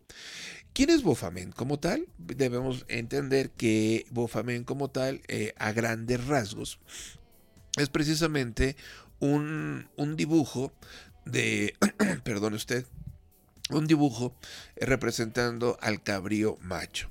[0.73, 2.07] ¿Quién es Baphomet como tal?
[2.17, 6.79] Debemos entender que Baphomet como tal, eh, a grandes rasgos,
[7.77, 8.77] es precisamente
[9.19, 10.71] un, un dibujo
[11.25, 11.75] de,
[12.23, 12.85] perdone usted,
[13.69, 14.33] un dibujo
[14.77, 17.09] representando al cabrío macho.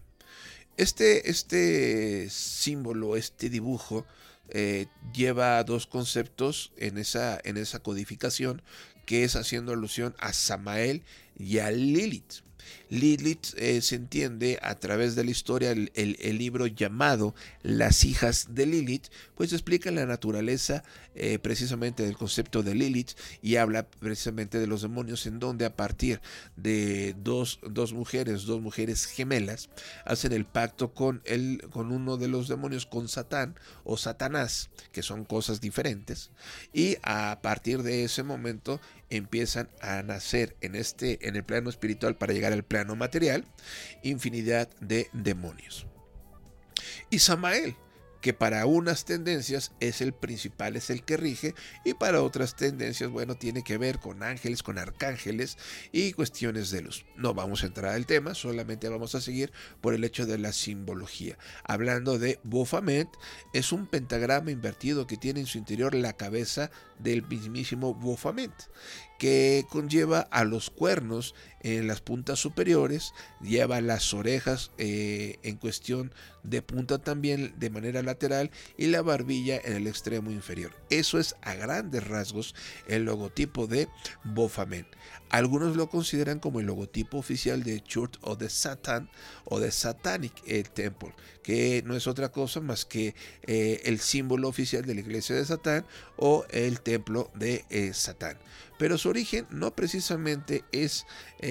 [0.76, 4.06] Este, este símbolo, este dibujo,
[4.48, 8.62] eh, lleva dos conceptos en esa, en esa codificación,
[9.04, 11.02] que es haciendo alusión a Samael
[11.38, 12.42] y a Lilith.
[12.90, 18.48] Lilith eh, se entiende a través de la historia, el, el- libro llamado Las hijas
[18.50, 20.82] de Lilith, pues explica la naturaleza
[21.14, 23.12] eh, precisamente del concepto de Lilith
[23.42, 26.20] y habla precisamente de los demonios en donde a partir
[26.56, 29.68] de dos, dos mujeres, dos mujeres gemelas,
[30.04, 35.02] hacen el pacto con, el, con uno de los demonios, con Satán o Satanás, que
[35.02, 36.30] son cosas diferentes,
[36.72, 38.80] y a partir de ese momento
[39.10, 43.44] empiezan a nacer en este en el plano espiritual para llegar al plano material
[44.02, 45.86] infinidad de demonios.
[47.10, 47.76] Y Samael,
[48.20, 51.54] que para unas tendencias es el principal, es el que rige,
[51.84, 55.56] y para otras tendencias, bueno, tiene que ver con ángeles, con arcángeles
[55.90, 57.06] y cuestiones de luz.
[57.16, 60.52] No vamos a entrar al tema, solamente vamos a seguir por el hecho de la
[60.52, 61.38] simbología.
[61.64, 63.08] Hablando de Baphomet,
[63.52, 68.52] es un pentagrama invertido que tiene en su interior la cabeza del mismísimo Baphomet,
[69.18, 76.12] que conlleva a los cuernos en las puntas superiores, lleva las orejas eh, en cuestión
[76.42, 80.72] de punta también de manera lateral y la barbilla en el extremo inferior.
[80.88, 82.54] Eso es a grandes rasgos
[82.88, 83.88] el logotipo de
[84.24, 84.86] Baphomet.
[85.28, 89.08] Algunos lo consideran como el logotipo oficial de Church of the Satan
[89.44, 93.14] o de Satanic eh, Temple, que no es otra cosa más que
[93.46, 95.86] eh, el símbolo oficial de la iglesia de Satán
[96.16, 98.38] o el templo de Satán.
[98.78, 101.06] pero su origen no precisamente es,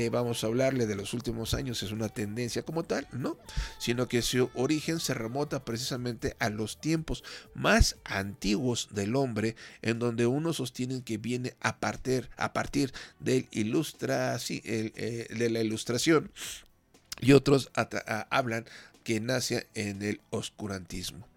[0.08, 3.38] vamos a hablarle de los últimos años, es una tendencia como tal, no,
[3.78, 10.00] sino que su origen se remota precisamente a los tiempos más antiguos del hombre, en
[10.00, 15.60] donde uno sostiene que viene a partir, a partir del ilustra, sí, eh, de la
[15.60, 16.32] ilustración
[17.22, 17.72] y otros
[18.30, 18.66] hablan
[19.04, 21.28] que nace en el oscurantismo.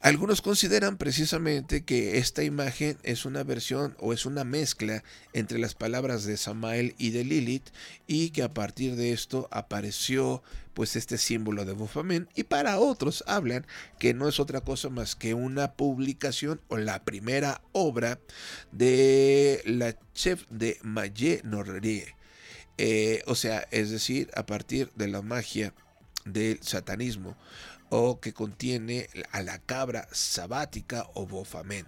[0.00, 5.74] Algunos consideran precisamente que esta imagen es una versión o es una mezcla entre las
[5.74, 7.70] palabras de Samael y de Lilith
[8.06, 10.42] y que a partir de esto apareció
[10.74, 13.66] pues este símbolo de Baphomet y para otros hablan
[13.98, 18.20] que no es otra cosa más que una publicación o la primera obra
[18.72, 22.14] de la chef de Maye Norrie.
[22.76, 25.72] Eh, o sea, es decir, a partir de la magia
[26.26, 27.36] del satanismo
[27.90, 31.86] o que contiene a la cabra sabática o bofamen,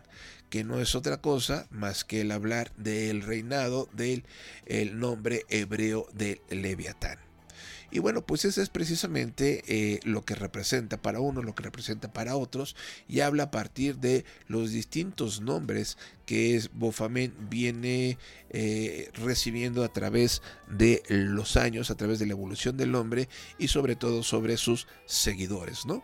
[0.51, 4.25] que no es otra cosa más que el hablar del reinado del
[4.67, 7.28] el nombre hebreo del Leviatán.
[7.91, 12.13] Y bueno, pues ese es precisamente eh, lo que representa para uno, lo que representa
[12.13, 12.77] para otros,
[13.09, 18.19] y habla a partir de los distintos nombres que es Bofamen viene
[18.51, 23.29] eh, recibiendo a través de los años, a través de la evolución del hombre
[23.59, 26.03] y sobre todo sobre sus seguidores, ¿no?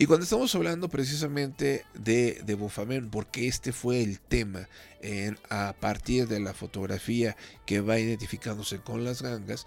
[0.00, 4.68] Y cuando estamos hablando precisamente de, de porque este fue el tema
[5.50, 9.66] a partir de la fotografía que va identificándose con las gangas,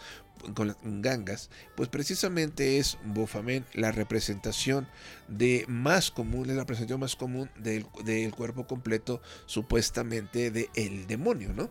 [0.55, 4.87] con las gangas, pues precisamente es Bofamen la representación
[5.27, 11.07] de más común, es la representación más común del, del cuerpo completo supuestamente del el
[11.07, 11.69] demonio, ¿no?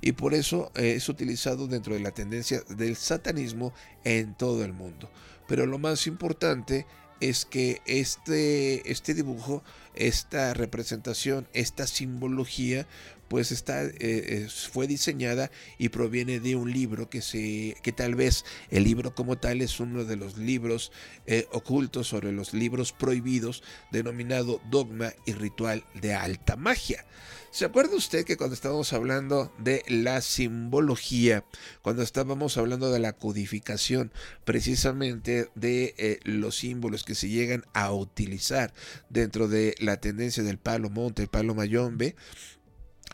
[0.00, 3.72] Y por eso eh, es utilizado dentro de la tendencia del satanismo
[4.04, 5.10] en todo el mundo.
[5.48, 6.86] Pero lo más importante
[7.20, 9.62] es que este, este dibujo,
[9.94, 12.86] esta representación, esta simbología,
[13.32, 18.14] pues está, eh, eh, fue diseñada y proviene de un libro que, se, que tal
[18.14, 20.92] vez el libro como tal es uno de los libros
[21.24, 27.06] eh, ocultos sobre los libros prohibidos denominado Dogma y Ritual de Alta Magia.
[27.50, 31.44] ¿Se acuerda usted que cuando estábamos hablando de la simbología,
[31.82, 34.10] cuando estábamos hablando de la codificación
[34.44, 38.72] precisamente de los símbolos que se llegan a utilizar
[39.10, 42.16] dentro de la tendencia del palo monte, el palo mayombe,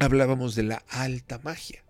[0.01, 1.85] hablábamos de la alta magia?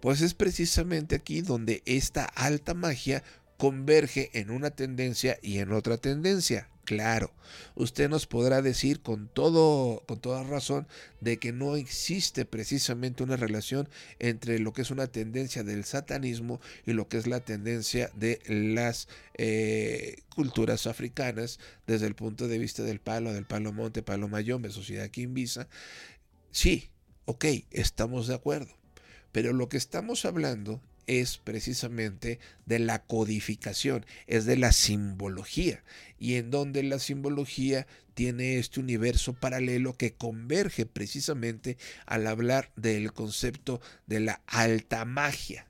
[0.00, 3.22] Pues es precisamente aquí donde esta alta magia
[3.56, 6.68] converge en una tendencia y en otra tendencia.
[6.84, 7.32] Claro,
[7.74, 10.86] usted nos podrá decir con todo con toda razón
[11.22, 13.88] de que no existe precisamente una relación
[14.18, 18.38] entre lo que es una tendencia del satanismo y lo que es la tendencia de
[18.46, 24.28] las eh, culturas africanas desde el punto de vista del palo, del palo monte, palo
[24.28, 25.68] mayombe, sociedad quimbisa.
[26.50, 26.90] Sí,
[27.24, 28.74] ok, estamos de acuerdo.
[29.32, 35.82] Pero lo que estamos hablando es precisamente de la codificación, es de la simbología,
[36.18, 43.12] y en donde la simbología tiene este universo paralelo que converge precisamente al hablar del
[43.12, 45.66] concepto de la alta magia.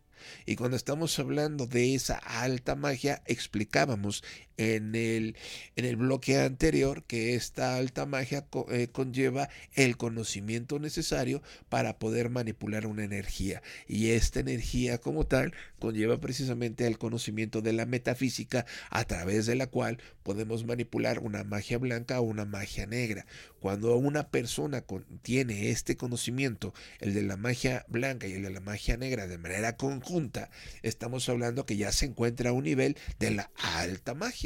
[0.46, 4.22] Y cuando estamos hablando de esa alta magia, explicábamos
[4.56, 5.36] en el,
[5.76, 12.30] en el bloque anterior que esta alta magia eh, conlleva el conocimiento necesario para poder
[12.30, 13.62] manipular una energía.
[13.88, 19.54] Y esta energía como tal conlleva precisamente el conocimiento de la metafísica a través de
[19.54, 23.26] la cual podemos manipular una magia blanca o una magia negra.
[23.60, 24.84] Cuando una persona
[25.22, 29.38] tiene este conocimiento, el de la magia blanca y el de la magia negra de
[29.38, 30.50] manera conjunta,
[30.82, 34.43] estamos hablando que ya se encuentra a un nivel de la alta magia.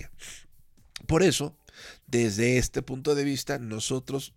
[1.06, 1.56] Por eso,
[2.06, 4.34] desde este punto de vista, nosotros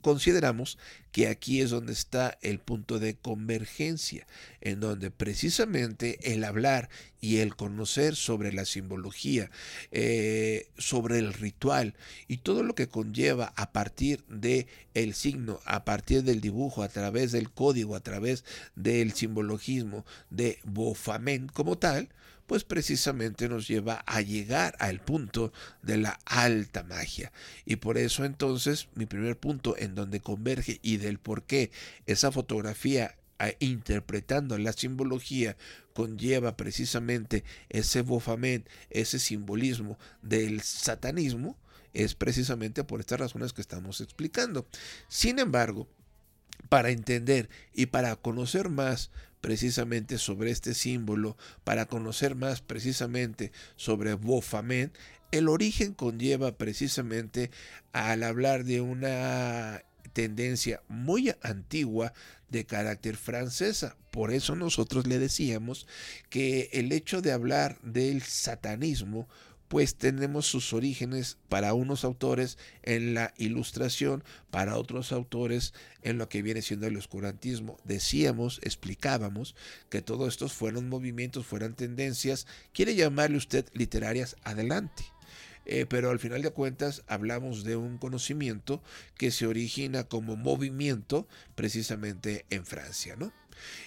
[0.00, 0.78] consideramos
[1.12, 4.26] que aquí es donde está el punto de convergencia,
[4.60, 6.88] en donde precisamente el hablar
[7.20, 9.50] y el conocer sobre la simbología,
[9.90, 11.94] eh, sobre el ritual
[12.28, 16.88] y todo lo que conlleva a partir de el signo, a partir del dibujo, a
[16.88, 18.44] través del código, a través
[18.76, 22.08] del simbologismo de Bofamen como tal,
[22.50, 27.30] pues precisamente nos lleva a llegar al punto de la alta magia.
[27.64, 31.70] Y por eso entonces mi primer punto en donde converge y del por qué
[32.06, 33.14] esa fotografía
[33.60, 35.56] interpretando la simbología
[35.94, 41.56] conlleva precisamente ese bofamen, ese simbolismo del satanismo,
[41.94, 44.66] es precisamente por estas razones que estamos explicando.
[45.06, 45.86] Sin embargo,
[46.68, 54.14] para entender y para conocer más precisamente sobre este símbolo, para conocer más precisamente sobre
[54.14, 54.92] Bofamen,
[55.32, 57.50] el origen conlleva precisamente
[57.92, 59.82] al hablar de una
[60.12, 62.12] tendencia muy antigua
[62.48, 63.96] de carácter francesa.
[64.10, 65.86] Por eso nosotros le decíamos
[66.28, 69.28] que el hecho de hablar del satanismo
[69.70, 76.28] pues tenemos sus orígenes para unos autores en la ilustración, para otros autores en lo
[76.28, 77.78] que viene siendo el oscurantismo.
[77.84, 79.54] Decíamos, explicábamos
[79.88, 85.04] que todos estos fueron movimientos, fueran tendencias, quiere llamarle usted literarias, adelante.
[85.66, 88.82] Eh, pero al final de cuentas hablamos de un conocimiento
[89.16, 93.32] que se origina como movimiento precisamente en Francia, ¿no?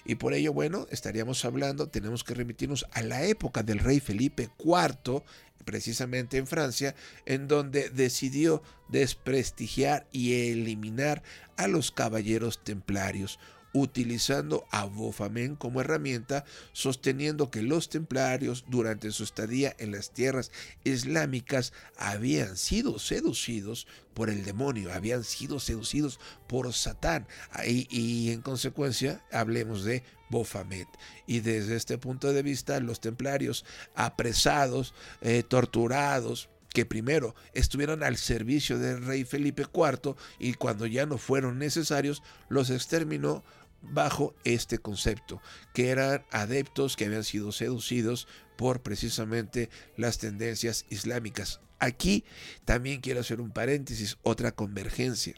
[0.06, 4.50] Y por ello, bueno, estaríamos hablando, tenemos que remitirnos a la época del rey Felipe
[4.60, 5.24] IV,
[5.64, 6.96] precisamente en Francia,
[7.26, 11.24] en donde decidió desprestigiar y eliminar
[11.58, 13.40] a los caballeros templarios,
[13.74, 20.52] utilizando a Bofamen como herramienta, sosteniendo que los templarios durante su estadía en las tierras
[20.84, 27.28] islámicas habían sido seducidos por el demonio, habían sido seducidos por Satán.
[27.66, 30.88] Y, y en consecuencia, hablemos de Bofamet.
[31.26, 33.66] Y desde este punto de vista, los templarios
[33.96, 41.06] apresados, eh, torturados, que primero estuvieron al servicio del rey Felipe IV y cuando ya
[41.06, 43.44] no fueron necesarios, los exterminó
[43.84, 45.42] bajo este concepto,
[45.74, 48.28] que eran adeptos que habían sido seducidos
[48.58, 51.60] por precisamente las tendencias islámicas.
[51.80, 52.24] Aquí
[52.66, 55.36] también quiero hacer un paréntesis, otra convergencia.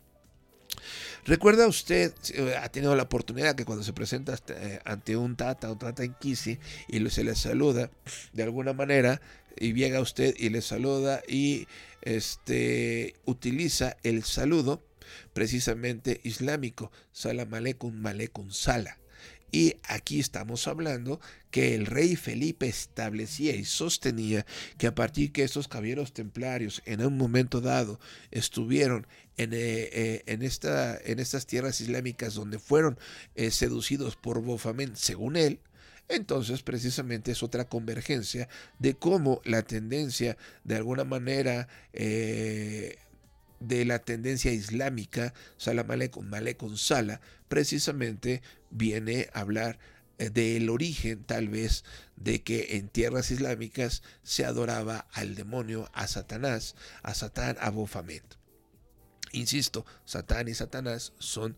[1.26, 5.72] ¿Recuerda usted, eh, ha tenido la oportunidad que cuando se presenta eh, ante un tata
[5.72, 7.89] o tata inquisi y se le saluda
[8.34, 9.22] de alguna manera
[9.58, 11.68] y llega usted y le saluda y
[12.02, 14.84] este utiliza el saludo
[15.34, 18.97] precisamente islámico, salam aleikum, maleikum sala.
[19.51, 24.45] Y aquí estamos hablando que el rey Felipe establecía y sostenía
[24.78, 27.99] que a partir que estos caballeros templarios en un momento dado
[28.32, 32.99] estuvieron en, eh, eh, en, esta, en estas tierras islámicas donde fueron
[33.36, 35.62] eh, seducidos por Bofamen, según él,
[36.10, 38.49] entonces precisamente es otra convergencia
[38.80, 40.36] de cómo la tendencia
[40.66, 41.70] de alguna manera
[43.68, 49.80] de la tendencia islámica, Salam aleikum, aleikum sala, precisamente viene a hablar
[50.18, 51.84] eh, del origen tal vez
[52.16, 58.24] de que en tierras islámicas se adoraba al demonio, a Satanás, a Satán, a Bofamet.
[59.32, 61.57] Insisto, Satán y Satanás son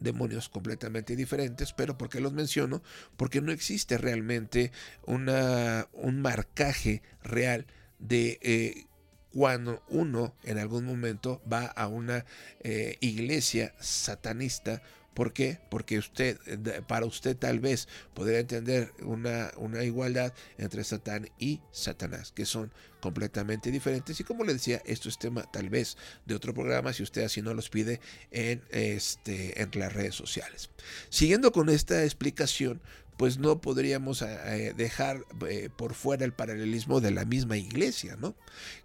[0.00, 2.82] demonios completamente diferentes, pero ¿por qué los menciono?
[3.16, 4.72] Porque no existe realmente
[5.06, 7.66] una, un marcaje real
[7.98, 8.86] de eh,
[9.34, 12.24] cuando uno en algún momento va a una
[12.60, 14.80] eh, iglesia satanista.
[15.12, 15.58] ¿Por qué?
[15.70, 16.38] Porque usted,
[16.86, 22.72] para usted tal vez podría entender una, una igualdad entre Satán y Satanás, que son
[23.00, 24.18] completamente diferentes.
[24.18, 27.42] Y como le decía, esto es tema tal vez de otro programa, si usted así
[27.42, 30.70] no los pide en, este, en las redes sociales.
[31.10, 32.80] Siguiendo con esta explicación,
[33.16, 38.34] pues no podríamos eh, dejar eh, por fuera el paralelismo de la misma iglesia, ¿no?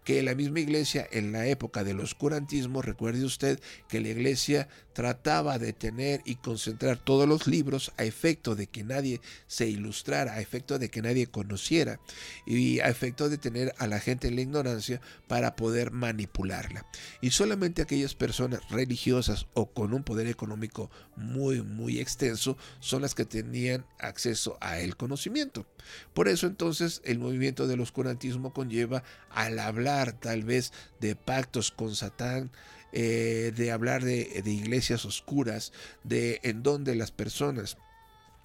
[0.03, 5.59] Que la misma iglesia en la época del oscurantismo, recuerde usted que la iglesia trataba
[5.59, 10.41] de tener y concentrar todos los libros a efecto de que nadie se ilustrara, a
[10.41, 11.99] efecto de que nadie conociera
[12.45, 16.85] y a efecto de tener a la gente en la ignorancia para poder manipularla.
[17.21, 23.15] Y solamente aquellas personas religiosas o con un poder económico muy, muy extenso son las
[23.15, 24.18] que tenían acceso
[24.61, 25.65] a el conocimiento.
[26.13, 31.95] Por eso entonces el movimiento del oscurantismo conlleva al hablar tal vez de pactos con
[31.95, 32.51] Satán,
[32.91, 35.71] eh, de hablar de, de iglesias oscuras,
[36.03, 37.77] de en donde las personas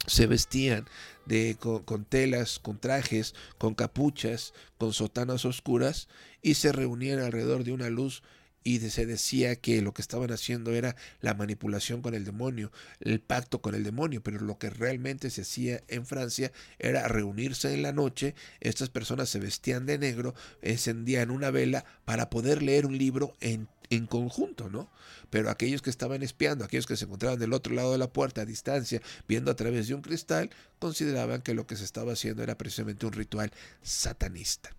[0.06, 0.86] se vestían
[1.24, 6.08] de, con, con, telas, con trajes, con capuchas, con sotanas oscuras
[6.42, 8.22] y se reunían alrededor de una luz
[8.64, 13.20] y se decía que lo que estaban haciendo era la manipulación con el demonio, el
[13.20, 17.82] pacto con el demonio, pero lo que realmente se hacía en Francia era reunirse en
[17.82, 22.96] la noche, estas personas se vestían de negro, encendían una vela para poder leer un
[22.98, 24.88] libro en en conjunto, ¿no?
[25.30, 28.42] Pero aquellos que estaban espiando, aquellos que se encontraban del otro lado de la puerta
[28.42, 32.42] a distancia, viendo a través de un cristal, consideraban que lo que se estaba haciendo
[32.42, 33.52] era precisamente un ritual
[33.82, 34.74] satanista.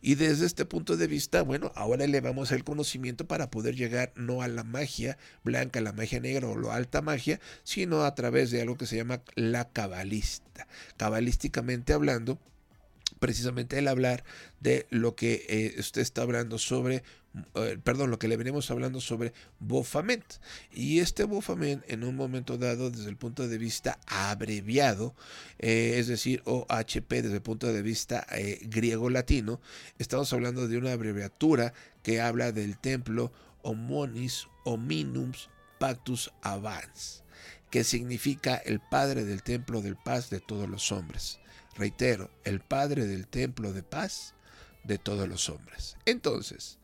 [0.00, 4.42] Y desde este punto de vista, bueno, ahora elevamos el conocimiento para poder llegar no
[4.42, 8.62] a la magia blanca, la magia negra o la alta magia, sino a través de
[8.62, 10.66] algo que se llama la cabalista.
[10.96, 12.38] Cabalísticamente hablando,
[13.18, 14.24] precisamente el hablar
[14.60, 17.02] de lo que eh, usted está hablando sobre,
[17.54, 20.24] eh, perdón, lo que le venimos hablando sobre Bofament.
[20.72, 25.14] Y este Bofament en un momento dado, desde el punto de vista abreviado,
[25.58, 29.60] eh, es decir, OHP desde el punto de vista eh, griego-latino,
[29.98, 31.72] estamos hablando de una abreviatura
[32.02, 37.22] que habla del templo Homonis Hominums Pactus Avans,
[37.70, 41.38] que significa el Padre del Templo de Paz de todos los hombres.
[41.76, 44.34] Reitero, el Padre del Templo de Paz
[44.84, 45.96] de todos los hombres.
[46.06, 46.77] Entonces,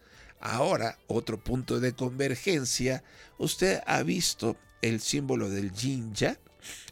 [0.45, 3.03] ahora otro punto de convergencia,
[3.39, 6.39] usted ha visto el símbolo del yin yang,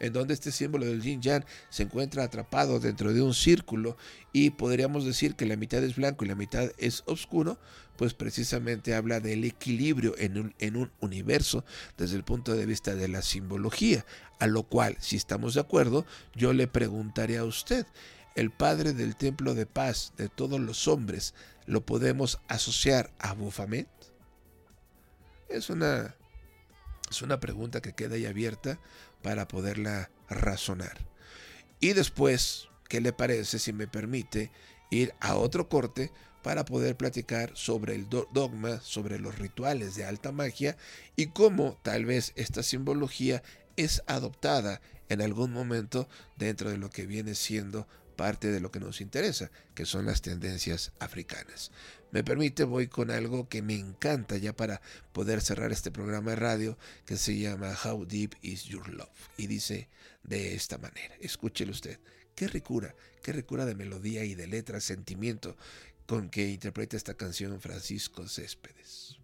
[0.01, 3.97] en donde este símbolo del yin yang se encuentra atrapado dentro de un círculo
[4.33, 7.59] y podríamos decir que la mitad es blanco y la mitad es oscuro,
[7.97, 11.65] pues precisamente habla del equilibrio en un, en un universo
[11.99, 14.07] desde el punto de vista de la simbología,
[14.39, 17.87] a lo cual, si estamos de acuerdo, yo le preguntaré a usted,
[18.35, 21.35] el Padre del Templo de Paz de todos los hombres,
[21.67, 23.89] ¿lo podemos asociar a Bufamet?
[25.49, 26.15] Es una,
[27.11, 28.79] es una pregunta que queda ahí abierta
[29.23, 30.99] para poderla razonar.
[31.81, 34.51] Y después, ¿qué le parece si me permite
[34.91, 36.13] ir a otro corte
[36.43, 40.77] para poder platicar sobre el do- dogma, sobre los rituales de alta magia
[41.17, 43.43] y cómo tal vez esta simbología
[43.77, 48.81] es adoptada en algún momento dentro de lo que viene siendo parte de lo que
[48.81, 51.71] nos interesa, que son las tendencias africanas.
[52.11, 54.81] Me permite, voy con algo que me encanta ya para
[55.13, 59.47] poder cerrar este programa de radio que se llama How Deep Is Your Love y
[59.47, 59.89] dice
[60.23, 61.99] de esta manera, escúchelo usted,
[62.35, 65.57] qué ricura, qué ricura de melodía y de letra, sentimiento
[66.07, 69.17] con que interpreta esta canción Francisco Céspedes.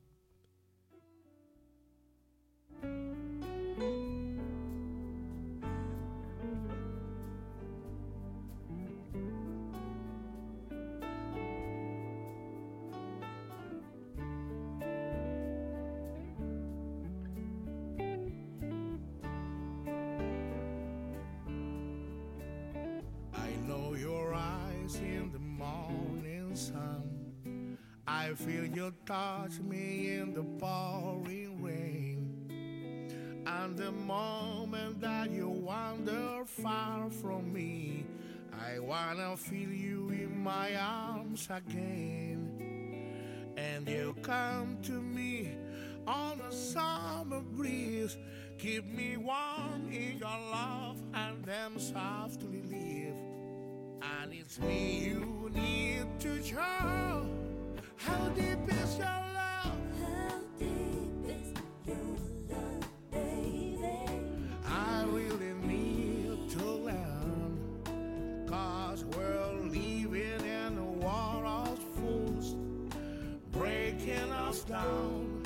[28.39, 33.43] Feel you touch me in the pouring rain.
[33.47, 38.07] And the moment that you wander far from me,
[38.53, 43.55] I wanna feel you in my arms again.
[43.57, 45.57] And you come to me
[46.07, 48.17] on a summer breeze.
[48.59, 53.15] Keep me warm in your love and then softly leave.
[54.01, 57.38] And it's me you need to show.
[74.69, 75.43] Down.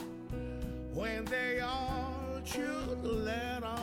[0.93, 3.82] When they all should let us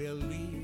[0.00, 0.59] believe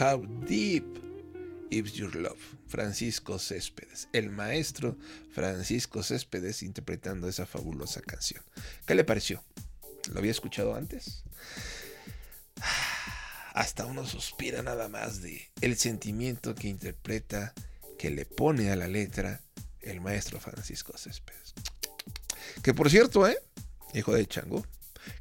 [0.00, 0.84] How Deep
[1.70, 2.38] If Your Love,
[2.68, 4.96] Francisco Céspedes, el maestro
[5.32, 8.42] Francisco Céspedes interpretando esa fabulosa canción.
[8.86, 9.42] ¿Qué le pareció?
[10.12, 11.24] ¿Lo había escuchado antes?
[13.54, 17.52] Hasta uno suspira nada más de el sentimiento que interpreta,
[17.98, 19.42] que le pone a la letra
[19.80, 21.54] el maestro Francisco Céspedes.
[22.62, 23.38] Que por cierto, ¿eh?
[23.94, 24.64] Hijo de Chango,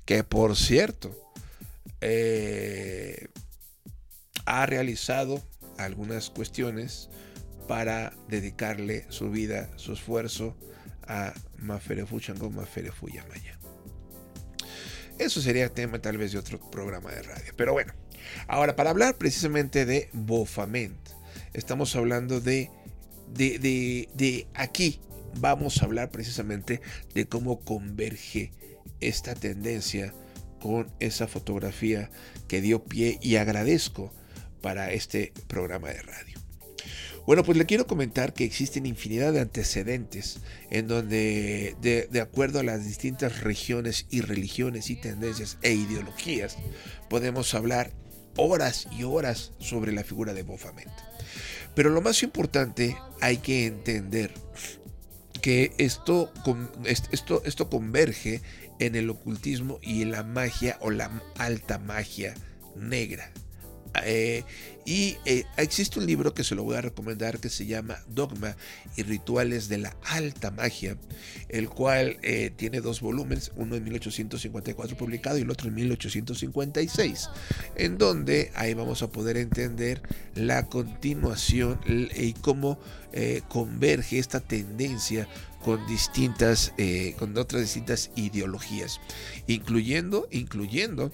[0.05, 1.31] que por cierto,
[1.99, 3.27] eh,
[4.47, 5.43] ha realizado
[5.77, 7.09] algunas cuestiones
[7.67, 10.55] para dedicarle su vida, su esfuerzo
[11.05, 13.59] a Maferefu Chango, Maferefu Yamaya.
[15.19, 17.53] Eso sería tema tal vez de otro programa de radio.
[17.57, 17.93] Pero bueno,
[18.47, 20.97] ahora para hablar precisamente de Bofament,
[21.53, 22.71] estamos hablando de,
[23.33, 25.01] de, de, de aquí.
[25.39, 26.81] Vamos a hablar precisamente
[27.13, 28.53] de cómo converge
[29.01, 30.13] esta tendencia
[30.61, 32.09] con esa fotografía
[32.47, 34.13] que dio pie y agradezco
[34.67, 36.37] para este programa de radio.
[37.25, 42.63] Bueno, pues le quiero comentar que existen infinidad de antecedentes en donde, de, acuerdo a
[42.63, 46.57] las distintas regiones y religiones y tendencias e ideologías,
[47.09, 47.93] podemos hablar
[48.35, 50.91] horas y horas sobre la figura de Bofament.
[51.73, 54.33] Pero lo más importante, hay que entender
[55.41, 56.33] que esto,
[56.83, 58.41] esto, esto converge
[58.79, 62.33] en el ocultismo y en la magia o la alta magia
[62.75, 63.31] negra.
[64.03, 64.43] Eh,
[64.85, 68.55] y eh, existe un libro que se lo voy a recomendar que se llama Dogma
[68.95, 70.97] y Rituales de la Alta Magia,
[71.49, 77.29] el cual eh, tiene dos volúmenes, uno en 1854 publicado y el otro en 1856,
[77.75, 80.01] en donde ahí vamos a poder entender
[80.35, 81.79] la continuación
[82.15, 82.79] y cómo
[83.47, 85.27] converge esta tendencia
[85.63, 86.71] con distintas,
[87.17, 89.01] con otras distintas ideologías,
[89.47, 91.11] incluyendo, incluyendo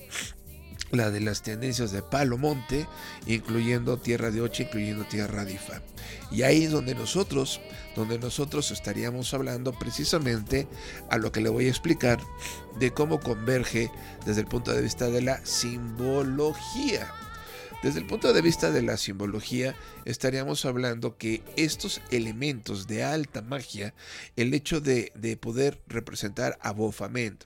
[0.93, 2.87] la de las tendencias de Palo Monte,
[3.25, 5.81] incluyendo Tierra de Ocho, incluyendo Tierra de Ifa.
[6.31, 7.61] Y ahí es donde nosotros,
[7.95, 10.67] donde nosotros estaríamos hablando precisamente
[11.09, 12.19] a lo que le voy a explicar
[12.79, 13.91] de cómo converge
[14.25, 17.11] desde el punto de vista de la simbología.
[17.81, 19.75] Desde el punto de vista de la simbología,
[20.05, 23.93] estaríamos hablando que estos elementos de alta magia,
[24.37, 27.43] el hecho de, de poder representar a Bofament,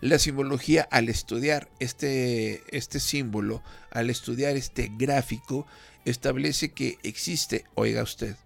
[0.00, 5.66] la simbología al estudiar este, este símbolo, al estudiar este gráfico,
[6.04, 8.36] establece que existe, oiga usted,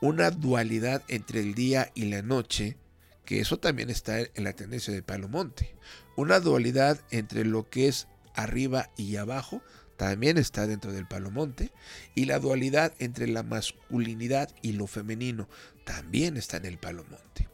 [0.00, 2.76] una dualidad entre el día y la noche,
[3.24, 5.74] que eso también está en la tendencia de Palomonte.
[6.16, 9.62] Una dualidad entre lo que es arriba y abajo,
[9.96, 11.72] también está dentro del Palomonte.
[12.14, 15.48] Y la dualidad entre la masculinidad y lo femenino,
[15.84, 17.48] también está en el Palomonte.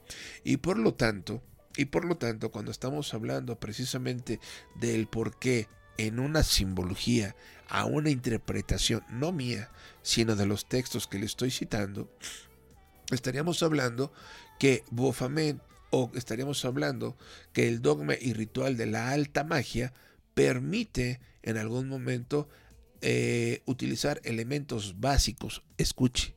[0.44, 1.42] Y por lo tanto,
[1.76, 4.40] y por lo tanto, cuando estamos hablando precisamente
[4.74, 7.34] del por qué en una simbología,
[7.68, 9.70] a una interpretación, no mía,
[10.02, 12.10] sino de los textos que le estoy citando,
[13.10, 14.12] estaríamos hablando
[14.58, 17.16] que Bofament o estaríamos hablando
[17.52, 19.92] que el dogma y ritual de la alta magia
[20.34, 22.48] permite en algún momento
[23.00, 26.34] eh, utilizar elementos básicos, escuche,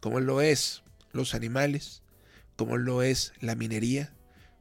[0.00, 0.82] como lo es
[1.12, 2.02] los animales,
[2.56, 4.12] como lo es la minería,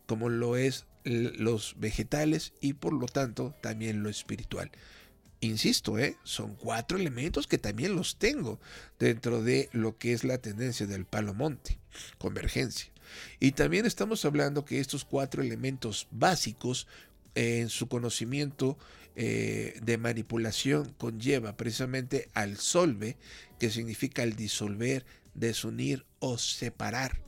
[0.08, 4.72] como lo es los vegetales y por lo tanto también lo espiritual.
[5.40, 6.18] Insisto, ¿eh?
[6.24, 8.60] son cuatro elementos que también los tengo
[8.98, 11.78] dentro de lo que es la tendencia del palomonte,
[12.18, 12.92] convergencia.
[13.40, 16.88] Y también estamos hablando que estos cuatro elementos básicos
[17.36, 18.78] en su conocimiento
[19.16, 23.16] eh, de manipulación conlleva precisamente al solve,
[23.60, 25.06] que significa el disolver,
[25.36, 27.22] desunir o separar.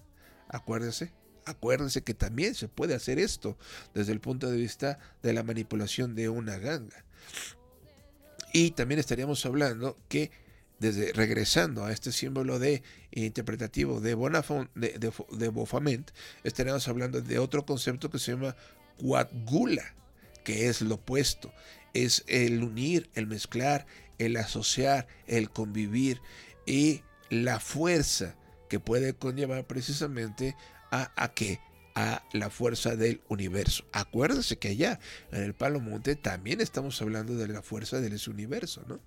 [0.48, 1.12] Acuérdense,
[1.46, 3.58] Acuérdense que también se puede hacer esto
[3.94, 7.06] desde el punto de vista de la manipulación de una ganga.
[8.54, 10.32] Y también estaríamos hablando que
[10.80, 12.82] desde regresando a este símbolo de
[13.12, 16.10] interpretativo de, Bonafont, de, de, Bofament,
[16.44, 18.56] estaríamos hablando de otro concepto que se llama
[18.98, 19.94] coagula,
[20.44, 21.54] que es lo opuesto,
[21.94, 23.86] es el unir, el mezclar,
[24.18, 26.22] el asociar, el convivir
[26.66, 28.36] y la fuerza
[28.70, 30.56] que puede conllevar precisamente
[30.92, 31.60] a, qué?
[31.96, 33.86] A la fuerza del universo.
[33.92, 35.00] Acuérdense que allá
[35.32, 39.00] en el Palo Monte también estamos hablando de la fuerza del universo, ¿no?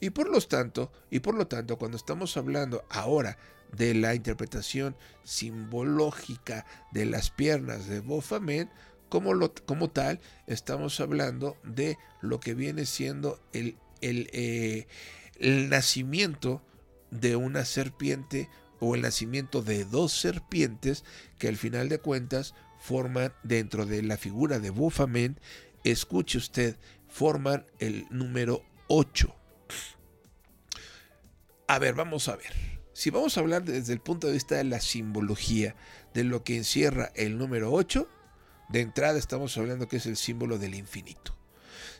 [0.00, 3.38] Y por lo tanto, y por lo tanto, cuando estamos hablando ahora
[3.72, 8.70] de la interpretación simbológica de las piernas de Bofament,
[9.08, 9.32] como,
[9.66, 14.86] como tal, estamos hablando de lo que viene siendo el, el, eh,
[15.38, 16.62] el nacimiento
[17.10, 18.48] de una serpiente
[18.80, 21.04] o el nacimiento de dos serpientes
[21.38, 25.40] que al final de cuentas forman dentro de la figura de Buffamen,
[25.84, 26.76] escuche usted,
[27.08, 29.34] forman el número 8.
[31.68, 32.52] A ver, vamos a ver.
[32.92, 35.74] Si vamos a hablar desde el punto de vista de la simbología
[36.14, 38.08] de lo que encierra el número 8,
[38.68, 41.36] de entrada estamos hablando que es el símbolo del infinito.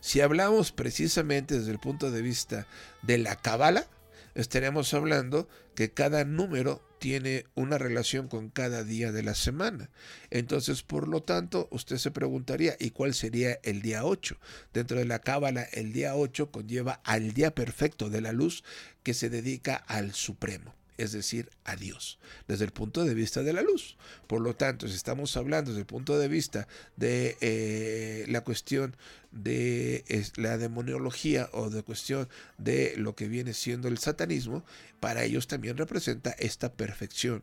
[0.00, 2.66] Si hablamos precisamente desde el punto de vista
[3.02, 3.86] de la cábala,
[4.34, 9.90] estaríamos hablando que cada número tiene una relación con cada día de la semana.
[10.30, 14.38] Entonces, por lo tanto, usted se preguntaría, ¿y cuál sería el día 8?
[14.72, 18.64] Dentro de la cábala, el día 8 conlleva al día perfecto de la luz
[19.02, 22.18] que se dedica al Supremo es decir, a Dios,
[22.48, 23.96] desde el punto de vista de la luz.
[24.26, 28.96] Por lo tanto, si estamos hablando desde el punto de vista de eh, la cuestión
[29.32, 30.04] de
[30.36, 32.28] la demoniología o de cuestión
[32.58, 34.64] de lo que viene siendo el satanismo,
[35.00, 37.42] para ellos también representa esta perfección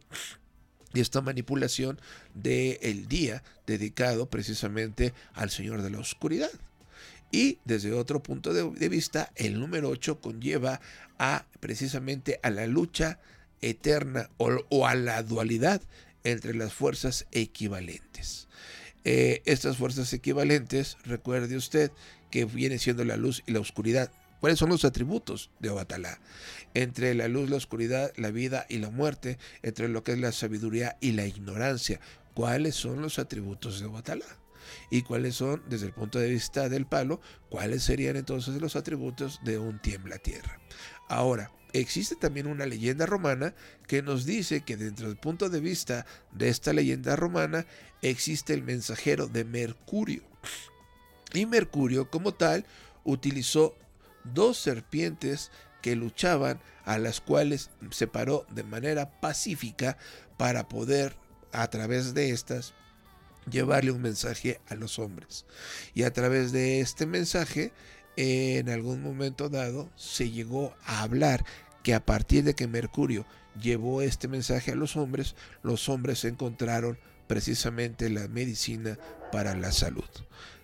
[0.94, 2.00] y esta manipulación
[2.34, 6.52] del día dedicado precisamente al Señor de la Oscuridad.
[7.32, 10.80] Y desde otro punto de, de vista, el número 8 conlleva
[11.18, 13.20] a precisamente a la lucha
[13.64, 15.82] eterna o, a la dualidad
[16.24, 18.48] entre las fuerzas equivalentes.
[19.04, 21.92] Eh, estas fuerzas equivalentes, recuerde usted
[22.32, 24.12] que viene siendo la luz y la oscuridad.
[24.40, 26.20] ¿Cuáles son los atributos de Obatalá?
[26.74, 30.32] Entre la luz, la oscuridad, la vida y la muerte, entre lo que es la
[30.32, 32.00] sabiduría y la ignorancia.
[32.34, 34.26] ¿Cuáles son los atributos de Obatalá?
[34.90, 39.40] y cuáles son, desde el punto de vista del palo, cuáles serían entonces los atributos
[39.44, 40.60] de un tiembla tierra.
[41.10, 43.54] Ahora, existe también una leyenda romana
[43.88, 47.66] que nos dice que dentro del punto de vista de esta leyenda romana
[48.02, 50.24] existe el mensajero de Mercurio.
[51.34, 52.66] Y Mercurio como tal
[53.04, 53.76] utilizó
[54.24, 55.52] dos serpientes
[55.82, 59.98] que luchaban a las cuales separó de manera pacífica
[60.38, 61.16] para poder
[61.52, 62.74] a través de estas
[63.50, 65.46] llevarle un mensaje a los hombres.
[65.94, 67.74] Y a través de este mensaje,
[68.16, 71.46] en algún momento dado, se llegó a hablar
[71.84, 73.26] que a partir de que Mercurio
[73.62, 76.98] llevó este mensaje a los hombres, los hombres encontraron
[77.28, 78.98] precisamente la medicina
[79.32, 80.10] para la salud.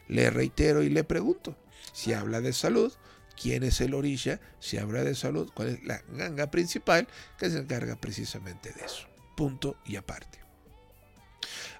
[0.07, 1.55] Le reitero y le pregunto,
[1.93, 2.93] si habla de salud,
[3.39, 4.39] ¿quién es el orilla?
[4.59, 9.07] Si habla de salud, ¿cuál es la ganga principal que se encarga precisamente de eso?
[9.35, 10.38] Punto y aparte.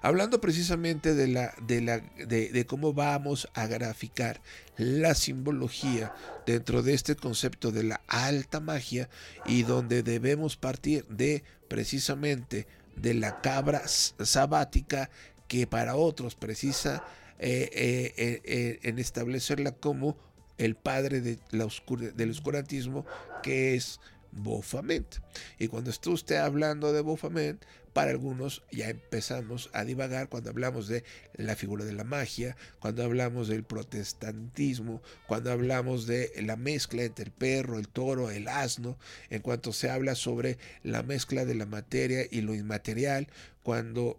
[0.02, 4.40] Hablando precisamente de, la, de, la, de, cómo vamos a graficar
[4.76, 6.14] la simbología
[6.46, 9.08] dentro de este concepto de la alta magia
[9.44, 15.10] y donde debemos partir de precisamente de la cabra sabática
[15.48, 17.04] que para otros precisa
[17.38, 20.16] eh, eh, eh, en establecerla como
[20.58, 23.06] el padre de la oscur del oscurantismo
[23.42, 24.00] que es
[24.32, 25.16] Bofament.
[25.58, 27.62] Y cuando está usted hablando de Bofament,
[27.92, 31.04] para algunos ya empezamos a divagar cuando hablamos de
[31.34, 37.26] la figura de la magia, cuando hablamos del protestantismo, cuando hablamos de la mezcla entre
[37.26, 38.96] el perro, el toro, el asno,
[39.28, 43.26] en cuanto se habla sobre la mezcla de la materia y lo inmaterial,
[43.62, 44.18] cuando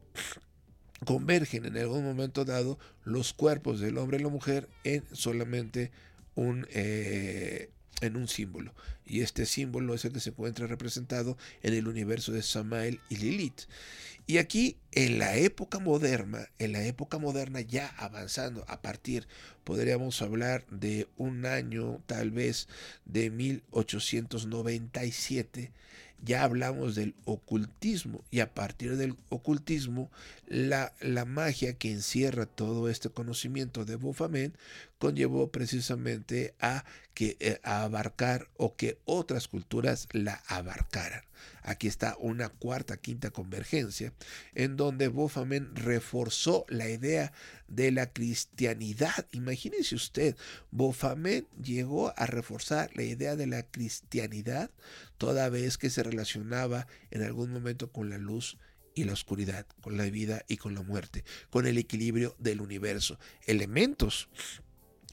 [1.05, 5.91] convergen en algún momento dado los cuerpos del hombre y la mujer en solamente
[6.35, 6.67] un...
[6.71, 7.69] Eh,
[8.01, 8.73] en un símbolo.
[9.05, 13.17] Y este símbolo es el que se encuentra representado en el universo de Samael y
[13.17, 13.63] Lilith.
[14.27, 19.27] Y aquí, en la época moderna, en la época moderna ya avanzando a partir,
[19.63, 22.67] podríamos hablar de un año tal vez
[23.05, 25.71] de 1897,
[26.23, 30.11] ya hablamos del ocultismo y a partir del ocultismo
[30.51, 34.53] la, la magia que encierra todo este conocimiento de Boffamen
[34.99, 36.83] conllevó precisamente a
[37.13, 41.23] que eh, abarcar o que otras culturas la abarcaran.
[41.61, 44.11] Aquí está una cuarta, quinta convergencia
[44.53, 47.31] en donde Boffamen reforzó la idea
[47.69, 49.27] de la cristianidad.
[49.31, 50.35] Imagínese usted,
[50.71, 54.69] Boffamen llegó a reforzar la idea de la cristianidad
[55.17, 58.57] toda vez que se relacionaba en algún momento con la luz
[58.95, 63.17] y la oscuridad, con la vida y con la muerte, con el equilibrio del universo.
[63.45, 64.29] Elementos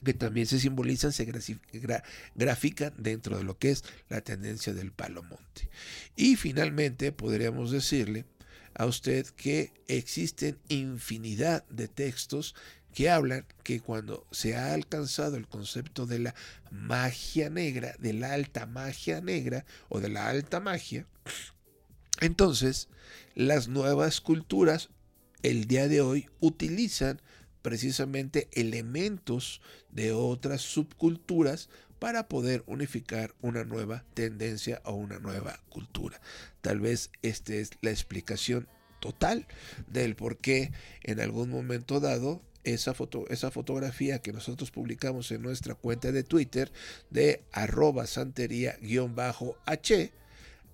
[0.05, 2.05] que también se simbolizan, se gra
[2.35, 5.69] grafican dentro de lo que es la tendencia del palomonte.
[6.17, 8.25] Y finalmente podríamos decirle
[8.75, 12.55] a usted que existen infinidad de textos
[12.95, 16.35] que hablan que cuando se ha alcanzado el concepto de la
[16.71, 21.07] magia negra, de la alta magia negra o de la alta magia,
[22.21, 22.89] entonces
[23.35, 24.91] las nuevas culturas
[25.43, 27.21] el día de hoy utilizan
[27.63, 29.61] precisamente elementos
[29.91, 36.21] de otras subculturas para poder unificar una nueva tendencia o una nueva cultura.
[36.61, 38.69] Tal vez esta es la explicación
[39.01, 39.47] total
[39.87, 45.43] del por qué en algún momento dado esa, foto, esa fotografía que nosotros publicamos en
[45.43, 46.73] nuestra cuenta de Twitter
[47.11, 50.13] de arroba santería-h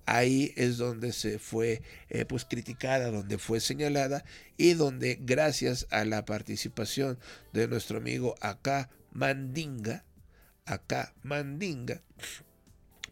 [0.05, 4.23] ahí es donde se fue eh, pues criticada, donde fue señalada
[4.57, 7.17] y donde gracias a la participación
[7.53, 10.03] de nuestro amigo acá Mandinga,
[10.65, 12.01] acá Mandinga,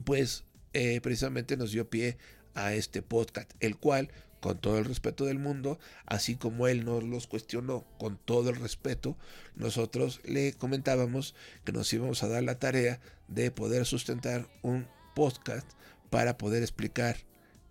[0.04, 2.18] pues eh, precisamente nos dio pie
[2.56, 7.04] a este podcast, el cual, con todo el respeto del mundo, así como él nos
[7.04, 9.18] los cuestionó con todo el respeto,
[9.56, 11.34] nosotros le comentábamos
[11.64, 15.66] que nos íbamos a dar la tarea de poder sustentar un podcast
[16.14, 17.18] para poder explicar